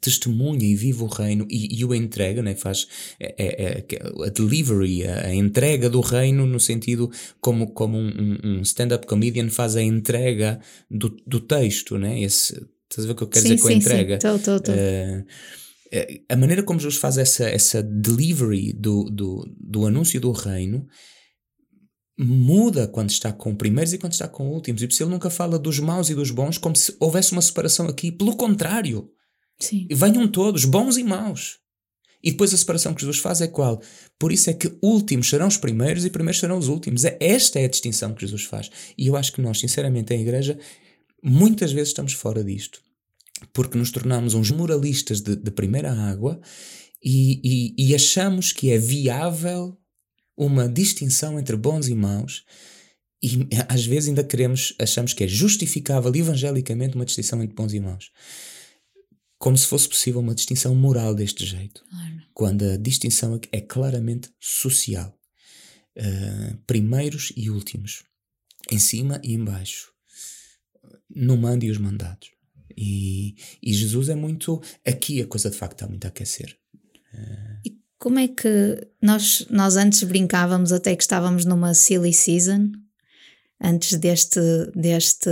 testemunha 0.00 0.64
e 0.64 0.74
vive 0.76 1.02
o 1.02 1.06
reino 1.06 1.46
e, 1.50 1.80
e 1.80 1.84
o 1.84 1.94
entrega, 1.94 2.42
né? 2.42 2.54
faz 2.54 2.86
é, 3.18 3.34
é- 3.36 3.84
é- 3.90 4.26
a 4.26 4.28
delivery, 4.30 5.04
a, 5.04 5.26
a 5.26 5.34
entrega 5.34 5.90
do 5.90 6.00
reino 6.00 6.46
no 6.46 6.60
sentido 6.60 7.10
como, 7.40 7.72
como 7.72 7.96
um, 7.98 8.38
um- 8.44 8.60
stand-up 8.62 9.06
comedian 9.06 9.48
faz 9.50 9.74
a 9.76 9.82
entrega 9.82 10.60
do, 10.90 11.16
do 11.26 11.40
texto, 11.40 11.98
né? 11.98 12.20
Esse, 12.22 12.52
estás 12.88 13.04
a 13.04 13.06
ver 13.08 13.12
o 13.12 13.16
que 13.16 13.22
eu 13.24 13.28
quero 13.28 13.44
sim, 13.46 13.54
dizer 13.54 13.62
com 13.62 13.68
a 13.68 13.72
entrega? 13.72 14.14
sim. 14.20 14.28
Tô, 14.28 14.38
tô, 14.38 14.60
tô. 14.60 14.72
Eh, 14.72 15.24
a 16.28 16.36
maneira 16.36 16.62
como 16.62 16.78
Jesus 16.78 16.96
faz 17.00 17.16
essa, 17.18 17.48
essa 17.48 17.82
delivery 17.82 18.72
do, 18.74 19.04
do, 19.10 19.50
do 19.58 19.86
anúncio 19.86 20.20
do 20.20 20.30
reino 20.32 20.86
muda 22.18 22.88
quando 22.88 23.10
está 23.10 23.32
com 23.32 23.54
primeiros 23.54 23.92
e 23.92 23.98
quando 23.98 24.12
está 24.12 24.26
com 24.26 24.48
últimos. 24.48 24.82
E 24.82 24.86
por 24.86 24.92
isso 24.92 25.02
ele 25.04 25.10
nunca 25.10 25.30
fala 25.30 25.58
dos 25.58 25.78
maus 25.78 26.10
e 26.10 26.14
dos 26.14 26.30
bons 26.30 26.58
como 26.58 26.74
se 26.76 26.94
houvesse 26.98 27.32
uma 27.32 27.42
separação 27.42 27.86
aqui. 27.86 28.10
Pelo 28.10 28.36
contrário, 28.36 29.10
Sim. 29.58 29.86
venham 29.90 30.26
todos, 30.26 30.64
bons 30.64 30.96
e 30.96 31.04
maus. 31.04 31.58
E 32.22 32.32
depois 32.32 32.52
a 32.52 32.56
separação 32.56 32.92
que 32.92 33.00
Jesus 33.02 33.18
faz 33.18 33.40
é 33.40 33.46
qual? 33.46 33.80
Por 34.18 34.32
isso 34.32 34.50
é 34.50 34.52
que 34.52 34.76
últimos 34.82 35.28
serão 35.30 35.46
os 35.46 35.56
primeiros 35.56 36.04
e 36.04 36.10
primeiros 36.10 36.40
serão 36.40 36.58
os 36.58 36.66
últimos. 36.66 37.04
É- 37.04 37.16
Esta 37.20 37.60
é 37.60 37.64
a 37.64 37.68
distinção 37.68 38.12
que 38.12 38.22
Jesus 38.22 38.42
faz. 38.42 38.68
E 38.98 39.06
eu 39.06 39.16
acho 39.16 39.32
que 39.32 39.40
nós, 39.40 39.60
sinceramente, 39.60 40.12
em 40.12 40.20
igreja, 40.20 40.58
muitas 41.22 41.70
vezes 41.70 41.90
estamos 41.90 42.12
fora 42.14 42.42
disto. 42.42 42.80
Porque 43.52 43.78
nos 43.78 43.92
tornamos 43.92 44.34
uns 44.34 44.50
moralistas 44.50 45.20
de, 45.20 45.36
de 45.36 45.50
primeira 45.52 45.92
água 45.92 46.40
e, 47.00 47.40
e- 47.78 47.86
e 47.90 47.94
achamos 47.94 48.50
que 48.52 48.72
é 48.72 48.78
viável 48.78 49.77
uma 50.38 50.68
distinção 50.68 51.38
entre 51.38 51.56
bons 51.56 51.88
e 51.88 51.94
maus. 51.94 52.44
E 53.20 53.48
às 53.68 53.84
vezes 53.84 54.08
ainda 54.08 54.22
queremos, 54.22 54.72
achamos 54.78 55.12
que 55.12 55.24
é 55.24 55.28
justificável 55.28 56.14
evangelicamente 56.14 56.94
uma 56.94 57.04
distinção 57.04 57.42
entre 57.42 57.56
bons 57.56 57.74
e 57.74 57.80
maus. 57.80 58.12
Como 59.38 59.58
se 59.58 59.66
fosse 59.66 59.88
possível 59.88 60.20
uma 60.20 60.34
distinção 60.34 60.74
moral 60.74 61.14
deste 61.14 61.44
jeito 61.44 61.84
Claro. 61.90 62.22
quando 62.32 62.62
a 62.64 62.76
distinção 62.76 63.40
é 63.50 63.60
claramente 63.60 64.30
social. 64.38 65.12
Uh, 65.96 66.56
primeiros 66.64 67.32
e 67.36 67.50
últimos, 67.50 68.04
em 68.70 68.78
cima 68.78 69.20
e 69.24 69.34
em 69.34 69.44
baixo, 69.44 69.92
no 71.10 71.36
mando 71.36 71.64
e 71.64 71.70
os 71.72 71.78
mandados. 71.78 72.30
E, 72.76 73.34
e 73.60 73.74
Jesus 73.74 74.08
é 74.08 74.14
muito. 74.14 74.62
Aqui 74.86 75.20
a 75.20 75.26
coisa 75.26 75.50
de 75.50 75.56
facto 75.56 75.72
está 75.72 75.88
muito 75.88 76.04
a 76.04 76.08
aquecer. 76.08 76.56
Como 77.98 78.18
é 78.18 78.28
que 78.28 78.86
nós, 79.02 79.46
nós 79.50 79.76
antes 79.76 80.02
brincávamos 80.04 80.72
até 80.72 80.94
que 80.94 81.02
estávamos 81.02 81.44
numa 81.44 81.74
silly 81.74 82.12
season, 82.12 82.70
antes 83.60 83.98
deste, 83.98 84.40
deste 84.74 85.28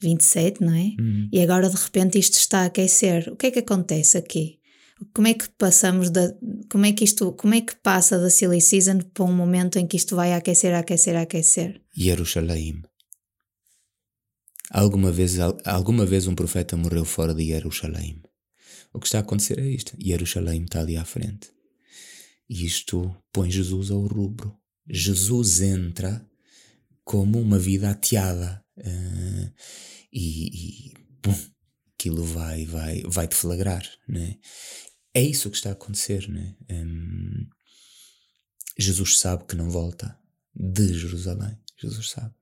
27, 0.00 0.62
não 0.62 0.72
é? 0.74 0.94
Uhum. 1.00 1.28
E 1.32 1.40
agora 1.40 1.68
de 1.68 1.76
repente 1.76 2.18
isto 2.18 2.34
está 2.38 2.60
a 2.62 2.66
aquecer. 2.66 3.28
O 3.32 3.36
que 3.36 3.46
é 3.46 3.50
que 3.50 3.58
acontece 3.58 4.16
aqui? 4.16 4.58
Como 5.14 5.28
é 5.28 5.34
que 5.34 5.48
passamos 5.50 6.10
da. 6.10 6.34
Como 6.70 6.84
é 6.86 6.92
que 6.92 7.04
isto. 7.04 7.32
Como 7.32 7.54
é 7.54 7.60
que 7.60 7.76
passa 7.76 8.18
da 8.18 8.30
silly 8.30 8.60
season 8.60 8.98
para 9.14 9.24
um 9.24 9.32
momento 9.32 9.78
em 9.78 9.86
que 9.86 9.96
isto 9.96 10.16
vai 10.16 10.32
a 10.32 10.38
aquecer, 10.38 10.74
a 10.74 10.80
aquecer, 10.80 11.14
a 11.14 11.20
aquecer? 11.22 11.80
Jerusalém. 11.94 12.82
Alguma 14.70 15.10
vez, 15.12 15.38
al- 15.38 15.56
alguma 15.64 16.04
vez 16.04 16.26
um 16.26 16.34
profeta 16.34 16.76
morreu 16.76 17.04
fora 17.04 17.32
de 17.34 17.46
Jerusalém. 17.46 18.20
O 18.98 19.00
que 19.00 19.06
está 19.06 19.18
a 19.18 19.20
acontecer 19.20 19.60
é 19.60 19.66
isto. 19.68 19.96
Jerusalém 19.96 20.64
está 20.64 20.80
ali 20.80 20.96
à 20.96 21.04
frente. 21.04 21.52
E 22.50 22.66
isto 22.66 23.14
põe 23.32 23.48
Jesus 23.48 23.92
ao 23.92 24.04
rubro. 24.04 24.58
Jesus 24.88 25.60
entra 25.60 26.28
como 27.04 27.40
uma 27.40 27.60
vida 27.60 27.90
ateada. 27.90 28.60
eh, 28.76 29.52
e, 30.12 30.88
e 30.88 30.94
pum, 31.22 31.32
aquilo 31.94 32.24
vai, 32.24 32.66
vai, 32.66 33.02
vai 33.06 33.28
te 33.28 33.36
flagrar, 33.36 33.88
né? 34.08 34.36
É 35.14 35.22
isso 35.22 35.48
que 35.48 35.56
está 35.56 35.68
a 35.68 35.74
acontecer, 35.74 36.28
né? 36.28 36.56
Hum, 36.68 37.46
Jesus 38.76 39.20
sabe 39.20 39.44
que 39.44 39.54
não 39.54 39.70
volta 39.70 40.18
de 40.52 40.92
Jerusalém. 40.92 41.56
Jesus 41.80 42.10
sabe. 42.10 42.34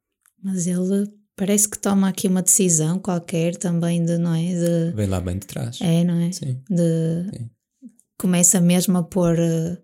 Mas 0.42 0.66
ele 0.66 1.12
parece 1.36 1.68
que 1.68 1.78
toma 1.78 2.08
aqui 2.08 2.26
uma 2.26 2.42
decisão 2.42 2.98
qualquer 2.98 3.56
também 3.56 4.04
de, 4.04 4.16
não 4.18 4.34
é? 4.34 4.42
De, 4.54 4.92
Vem 4.96 5.06
lá 5.06 5.20
bem 5.20 5.38
de 5.38 5.46
trás. 5.46 5.78
é, 5.82 6.02
não 6.02 6.18
é? 6.20 6.32
Sim. 6.32 6.60
De, 6.68 7.30
Sim. 7.38 7.50
começa 8.18 8.60
mesmo 8.60 8.96
a 8.98 9.02
pôr 9.04 9.38
eh, 9.38 9.78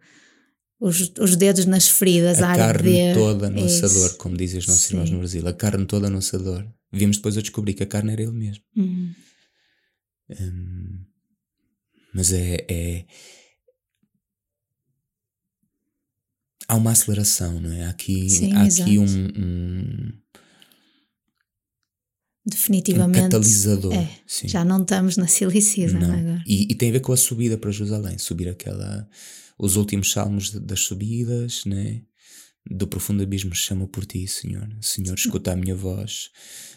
os, 0.80 1.12
os 1.20 1.36
dedos 1.36 1.66
nas 1.66 1.86
feridas, 1.88 2.40
a, 2.42 2.52
A 2.52 2.56
carne 2.56 3.00
arder. 3.00 3.14
toda 3.14 3.50
no 3.50 3.58
É 3.60 3.66
isso. 3.66 3.84
assador, 3.84 4.16
como 4.16 4.36
dizem 4.36 4.58
os 4.58 4.66
nossos 4.66 4.82
Sim. 4.82 4.94
irmãos 4.94 5.10
no 5.10 5.18
Brasil. 5.18 5.46
A 5.46 5.52
carne 5.52 5.84
toda 5.86 6.08
no 6.10 6.18
assador. 6.18 6.66
Vimos 6.90 7.16
depois 7.18 7.36
a 7.38 7.40
descobrir 7.42 7.74
que 7.74 7.82
a 7.82 7.86
carne 7.86 8.12
era 8.12 8.22
ele 8.22 8.32
mesmo. 8.32 8.64
Uhum. 8.76 9.12
Hum, 10.40 11.04
mas 12.14 12.32
é, 12.32 12.64
é- 12.68 13.04
Há 16.68 16.76
uma 16.76 16.92
aceleração, 16.92 17.60
não 17.60 17.70
é? 17.72 17.84
Há 17.84 17.90
aqui, 17.90 18.30
Sim, 18.30 18.54
há 18.54 18.64
exato. 18.66 18.88
aqui 18.88 18.98
um, 18.98 19.04
um, 19.04 20.12
um 22.46 22.50
Definitivamente. 22.50 23.22
catalisador. 23.22 23.94
é, 23.94 24.08
sim. 24.26 24.48
Já 24.48 24.64
não 24.64 24.82
estamos 24.82 25.16
na 25.16 25.26
silly 25.26 25.62
season 25.62 25.98
Não. 25.98 26.12
agora. 26.12 26.42
E, 26.46 26.72
e 26.72 26.74
tem 26.74 26.88
a 26.90 26.92
ver 26.92 27.00
com 27.00 27.12
a 27.12 27.16
subida 27.16 27.56
para 27.56 27.70
Jerusalém, 27.70 28.18
subir 28.18 28.48
aquela, 28.48 29.08
os 29.58 29.76
últimos 29.76 30.10
salmos 30.10 30.50
das 30.50 30.80
subidas, 30.80 31.64
né? 31.64 32.02
Do 32.68 32.86
profundo 32.86 33.22
abismo 33.22 33.54
chamo 33.54 33.88
por 33.88 34.04
ti, 34.06 34.26
Senhor. 34.28 34.68
Senhor, 34.80 35.14
escuta 35.14 35.52
a 35.52 35.56
minha 35.56 35.74
voz. 35.74 36.30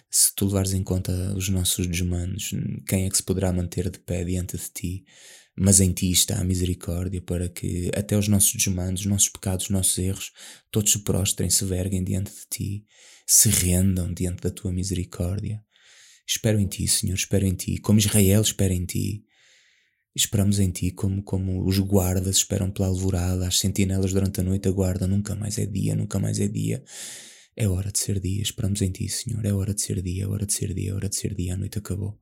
Se 0.09 0.33
tu 0.35 0.45
levares 0.45 0.73
em 0.73 0.81
conta 0.83 1.11
os 1.35 1.49
nossos 1.49 1.85
desmandos, 1.87 2.51
quem 2.87 3.05
é 3.05 3.09
que 3.09 3.17
se 3.17 3.23
poderá 3.23 3.51
manter 3.51 3.89
de 3.89 3.99
pé 3.99 4.23
diante 4.23 4.57
de 4.57 4.63
ti? 4.73 5.05
Mas 5.57 5.79
em 5.79 5.93
ti 5.93 6.11
está 6.11 6.39
a 6.39 6.43
misericórdia 6.43 7.21
para 7.21 7.47
que 7.47 7.89
até 7.95 8.17
os 8.17 8.27
nossos 8.27 8.53
desmandos, 8.53 9.01
os 9.01 9.07
nossos 9.07 9.29
pecados, 9.29 9.65
os 9.65 9.71
nossos 9.71 9.97
erros, 9.97 10.31
todos 10.69 10.91
se 10.91 10.99
prostrem, 10.99 11.49
se 11.49 11.63
verguem 11.63 12.03
diante 12.03 12.31
de 12.31 12.45
ti, 12.49 12.85
se 13.25 13.49
rendam 13.49 14.13
diante 14.13 14.41
da 14.41 14.51
tua 14.51 14.71
misericórdia. 14.73 15.63
Espero 16.27 16.59
em 16.59 16.67
ti, 16.67 16.87
Senhor, 16.87 17.15
espero 17.15 17.45
em 17.45 17.53
ti. 17.53 17.77
Como 17.77 17.99
Israel 17.99 18.41
espera 18.41 18.73
em 18.73 18.85
ti. 18.85 19.23
Esperamos 20.13 20.59
em 20.59 20.71
ti 20.71 20.91
como, 20.91 21.21
como 21.23 21.65
os 21.67 21.77
guardas 21.79 22.37
esperam 22.37 22.71
pela 22.71 22.87
alvorada, 22.87 23.47
as 23.47 23.59
sentinelas 23.59 24.13
durante 24.13 24.39
a 24.39 24.43
noite 24.43 24.67
aguardam, 24.67 25.09
nunca 25.09 25.35
mais 25.35 25.57
é 25.57 25.65
dia, 25.65 25.93
nunca 25.95 26.19
mais 26.19 26.39
é 26.39 26.47
dia. 26.47 26.83
É 27.55 27.67
hora 27.67 27.91
de 27.91 27.99
ser 27.99 28.19
dia, 28.19 28.41
esperamos 28.41 28.81
em 28.81 28.91
ti, 28.91 29.07
Senhor. 29.07 29.45
É 29.45 29.53
hora 29.53 29.73
de 29.73 29.81
ser 29.81 30.01
dia, 30.01 30.23
é 30.23 30.27
hora 30.27 30.45
de 30.45 30.53
ser 30.53 30.73
dia, 30.73 30.91
é 30.91 30.93
hora 30.93 31.09
de 31.09 31.15
ser 31.15 31.35
dia, 31.35 31.53
a 31.53 31.57
noite 31.57 31.77
acabou. 31.77 32.19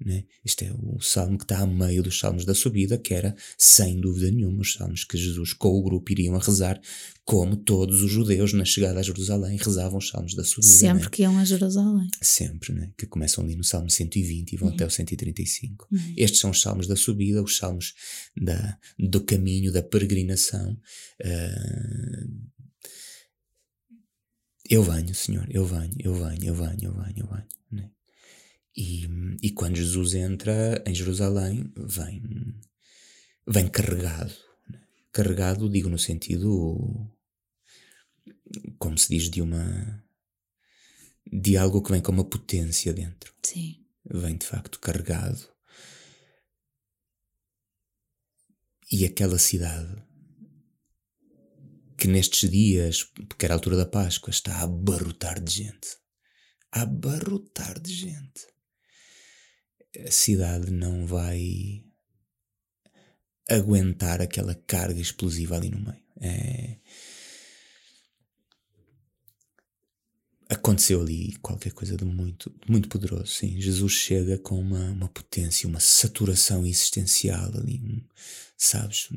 Né? 0.00 0.24
Este 0.44 0.64
é 0.66 0.72
o 0.72 1.00
salmo 1.00 1.36
que 1.36 1.42
está 1.44 1.58
a 1.58 1.66
meio 1.66 2.02
dos 2.04 2.18
salmos 2.20 2.44
da 2.44 2.54
subida, 2.54 2.96
que 2.96 3.12
era, 3.12 3.34
sem 3.56 4.00
dúvida 4.00 4.30
nenhuma, 4.30 4.60
os 4.60 4.74
salmos 4.74 5.04
que 5.04 5.18
Jesus 5.18 5.52
com 5.52 5.70
o 5.70 5.82
grupo 5.82 6.12
iriam 6.12 6.36
a 6.36 6.38
rezar, 6.38 6.80
como 7.24 7.56
todos 7.56 8.00
os 8.02 8.10
judeus 8.10 8.52
na 8.52 8.64
chegada 8.64 9.00
a 9.00 9.02
Jerusalém 9.02 9.56
rezavam 9.56 9.98
os 9.98 10.08
salmos 10.08 10.34
da 10.34 10.44
subida. 10.44 10.72
Sempre 10.72 11.04
né? 11.04 11.10
que 11.10 11.22
iam 11.22 11.36
a 11.36 11.44
Jerusalém. 11.44 12.08
Sempre, 12.22 12.72
né? 12.72 12.92
que 12.96 13.06
começam 13.06 13.42
ali 13.42 13.56
no 13.56 13.64
salmo 13.64 13.90
120 13.90 14.52
e 14.52 14.56
vão 14.56 14.68
Uhum. 14.68 14.74
até 14.74 14.86
o 14.86 14.90
135. 14.90 15.88
Uhum. 15.90 16.14
Estes 16.16 16.40
são 16.40 16.50
os 16.50 16.60
salmos 16.60 16.86
da 16.86 16.94
subida, 16.94 17.42
os 17.42 17.56
salmos 17.56 17.94
da, 18.36 18.78
do 18.98 19.20
caminho, 19.20 19.72
da 19.72 19.82
peregrinação. 19.82 20.78
Ah, 21.24 22.24
eu 24.70 24.82
venho, 24.82 25.14
Senhor, 25.14 25.46
eu 25.50 25.64
venho, 25.64 25.94
eu 25.98 26.14
venho, 26.14 26.44
eu 26.44 26.54
venho, 26.54 26.78
eu 26.84 26.92
venho, 26.94 27.14
eu 27.18 27.26
venho. 27.26 27.46
né? 27.72 27.90
E, 28.76 29.06
e 29.42 29.50
quando 29.50 29.76
Jesus 29.76 30.14
entra 30.14 30.82
em 30.86 30.94
Jerusalém, 30.94 31.72
vem, 31.76 32.22
vem 33.46 33.68
carregado. 33.68 34.34
né? 34.68 34.80
Carregado, 35.12 35.68
digo 35.68 35.88
no 35.88 35.98
sentido, 35.98 37.10
como 38.78 38.96
se 38.96 39.08
diz, 39.08 39.30
de 39.30 39.42
uma. 39.42 40.04
de 41.30 41.56
algo 41.56 41.82
que 41.82 41.90
vem 41.90 42.00
com 42.00 42.12
uma 42.12 42.28
potência 42.28 42.92
dentro 42.92 43.34
Sim. 43.42 43.84
vem 44.04 44.36
de 44.36 44.46
facto 44.46 44.78
carregado. 44.78 45.48
E 48.90 49.04
aquela 49.04 49.38
cidade 49.38 50.08
que 51.98 52.06
nestes 52.06 52.48
dias, 52.48 53.02
porque 53.28 53.44
era 53.44 53.54
a 53.54 53.56
altura 53.56 53.76
da 53.76 53.84
Páscoa, 53.84 54.30
está 54.30 54.54
a 54.56 54.62
abarrotar 54.62 55.42
de 55.42 55.52
gente. 55.52 55.88
A 56.70 56.82
abarrotar 56.82 57.80
de 57.80 57.92
gente. 57.92 58.46
A 59.96 60.10
cidade 60.10 60.70
não 60.70 61.06
vai 61.06 61.82
aguentar 63.48 64.20
aquela 64.20 64.54
carga 64.54 65.00
explosiva 65.00 65.56
ali 65.56 65.70
no 65.70 65.80
meio. 65.80 66.02
É... 66.20 66.76
Aconteceu 70.50 71.00
ali 71.02 71.36
qualquer 71.42 71.72
coisa 71.72 71.96
de 71.96 72.04
muito, 72.04 72.54
muito 72.66 72.88
poderoso, 72.88 73.26
sim. 73.26 73.60
Jesus 73.60 73.92
chega 73.92 74.38
com 74.38 74.58
uma, 74.58 74.90
uma 74.90 75.08
potência, 75.08 75.68
uma 75.68 75.80
saturação 75.80 76.66
existencial 76.66 77.50
ali, 77.54 77.80
um, 77.84 78.02
sabes? 78.56 79.08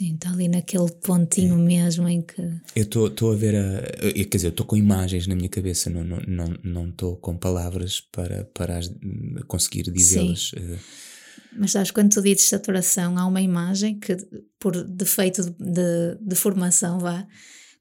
Sim, 0.00 0.14
está 0.14 0.30
ali 0.30 0.48
naquele 0.48 0.90
pontinho 1.04 1.58
mesmo 1.58 2.08
em 2.08 2.22
que. 2.22 2.40
Eu 2.74 2.84
estou 2.84 3.32
a 3.32 3.36
ver 3.36 3.54
a. 3.54 4.06
eu- 4.06 4.14
Quer 4.14 4.36
dizer, 4.38 4.46
eu 4.46 4.50
estou 4.50 4.64
com 4.64 4.74
imagens 4.74 5.26
na 5.26 5.34
minha 5.34 5.48
cabeça, 5.50 5.90
não 5.90 6.02
estou 6.02 6.22
não, 6.26 6.54
não 6.64 6.88
estou 6.88 7.16
com 7.16 7.36
palavras 7.36 8.00
para, 8.00 8.44
para 8.54 8.78
as- 8.78 8.90
conseguir 9.46 9.82
dizê-las. 9.92 10.52
eh, 10.56 10.78
Mas 11.52 11.72
sabes, 11.72 11.90
quando 11.90 12.14
tu 12.14 12.22
dizes 12.22 12.44
saturação, 12.48 13.18
há 13.18 13.26
uma 13.26 13.42
imagem 13.42 13.98
que, 14.00 14.16
por 14.58 14.82
defeito 14.84 15.42
de, 15.42 15.50
de, 15.50 16.18
de 16.18 16.34
formação, 16.34 16.98
vá, 16.98 17.26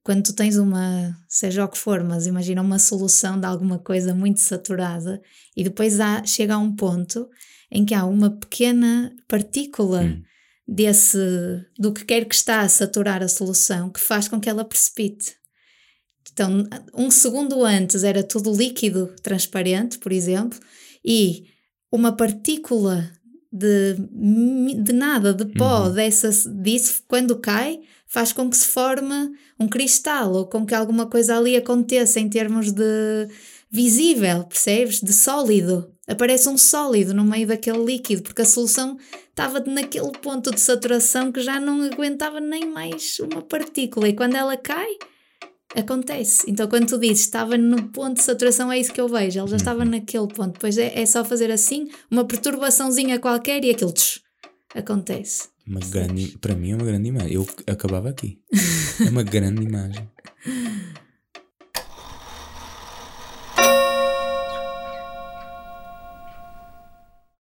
quando 0.04 0.24
tu 0.24 0.34
tens 0.34 0.58
uma, 0.58 1.18
seja 1.30 1.64
o 1.64 1.70
que 1.70 1.78
for, 1.78 2.04
mas 2.04 2.26
imagina 2.28 2.62
uma 2.62 2.80
solução 2.80 3.40
de 3.40 3.46
alguma 3.46 3.80
coisa 3.80 4.14
muito 4.14 4.42
saturada 4.42 5.22
e 5.56 5.64
depois 5.64 6.02
há, 6.02 6.26
chega 6.26 6.56
a 6.56 6.58
um 6.58 6.76
ponto 6.76 7.30
em 7.72 7.86
que 7.86 7.94
há 7.94 8.04
uma 8.06 8.30
pequena 8.30 9.16
partícula 9.26 10.02
Hum. 10.04 10.24
Desse, 10.70 11.18
do 11.78 11.92
que 11.92 12.06
quer 12.06 12.26
que 12.26 12.36
está 12.36 12.62
a 12.62 12.70
saturar 12.70 13.24
a 13.24 13.28
solução 13.28 13.90
que 13.90 14.00
faz 14.00 14.28
com 14.28 14.40
que 14.40 14.50
ela 14.50 14.64
precipite. 14.64 15.36
Então, 16.32 16.64
um 16.94 17.10
segundo 17.10 17.64
antes 17.66 18.04
era 18.04 18.24
tudo 18.24 18.56
líquido, 18.56 19.14
transparente, 19.22 19.98
por 19.98 20.12
exemplo, 20.12 20.60
e 21.04 21.46
uma 21.92 22.16
partícula 22.16 23.12
de, 23.52 23.96
de 24.84 24.94
nada, 24.94 25.34
de 25.34 25.46
pó, 25.46 25.86
Uhum. 25.86 25.94
dessa, 25.94 26.30
disso, 26.62 27.02
quando 27.08 27.40
cai, 27.40 27.80
faz 28.06 28.32
com 28.32 28.48
que 28.48 28.58
se 28.58 28.68
forme 28.68 29.32
um 29.60 29.68
cristal 29.68 30.32
ou 30.34 30.46
com 30.48 30.66
que 30.66 30.76
alguma 30.76 31.08
coisa 31.08 31.36
ali 31.38 31.58
aconteça 31.58 32.20
em 32.20 32.30
termos 32.30 32.72
de 32.72 33.28
visível, 33.72 34.44
percebes? 34.44 35.02
De 35.02 35.14
sólido. 35.14 35.92
Aparece 36.10 36.50
um 36.50 36.58
sólido 36.58 37.14
no 37.14 37.24
meio 37.24 37.46
daquele 37.46 37.86
líquido, 37.86 38.24
porque 38.24 38.42
a 38.42 38.46
solução 38.46 38.98
estava 39.30 39.60
naquele 39.60 40.12
ponto 40.12 40.50
de 40.50 40.60
saturação 40.60 41.32
que 41.32 41.40
já 41.40 41.60
não 41.60 41.84
aguentava 41.84 42.40
nem 42.40 42.66
mais 42.66 43.20
uma 43.20 43.44
partícula. 43.44 44.10
E 44.10 44.14
quando 44.14 44.36
ela 44.36 44.58
cai, 44.58 44.90
acontece. 45.76 46.50
Então, 46.50 46.68
quando 46.68 46.88
tu 46.88 46.98
dizes 46.98 47.22
estava 47.22 47.58
no 47.58 47.90
ponto 47.90 48.16
de 48.16 48.24
saturação, 48.24 48.72
é 48.72 48.80
isso 48.80 48.92
que 48.92 49.00
eu 49.00 49.08
vejo. 49.08 49.40
Ele 49.40 49.48
já 49.48 49.58
estava 49.58 49.86
naquele 49.86 50.28
ponto. 50.28 50.54
Depois 50.54 50.78
é, 50.80 51.00
é 51.00 51.06
só 51.06 51.24
fazer 51.24 51.52
assim, 51.52 51.88
uma 52.10 52.26
perturbaçãozinha 52.26 53.20
qualquer 53.20 53.64
e 53.64 53.70
aquilo 53.70 53.94
tch, 53.94 54.20
acontece. 54.74 55.50
uma 55.68 55.80
grande, 55.80 56.38
para 56.40 56.56
mim 56.56 56.72
é 56.72 56.76
uma 56.76 56.86
grande 56.86 57.10
imagem. 57.10 57.34
Eu 57.34 57.48
acabava 57.68 58.10
aqui. 58.10 58.40
É 59.06 59.10
uma 59.10 59.22
grande 59.24 59.64
imagem. 59.64 60.10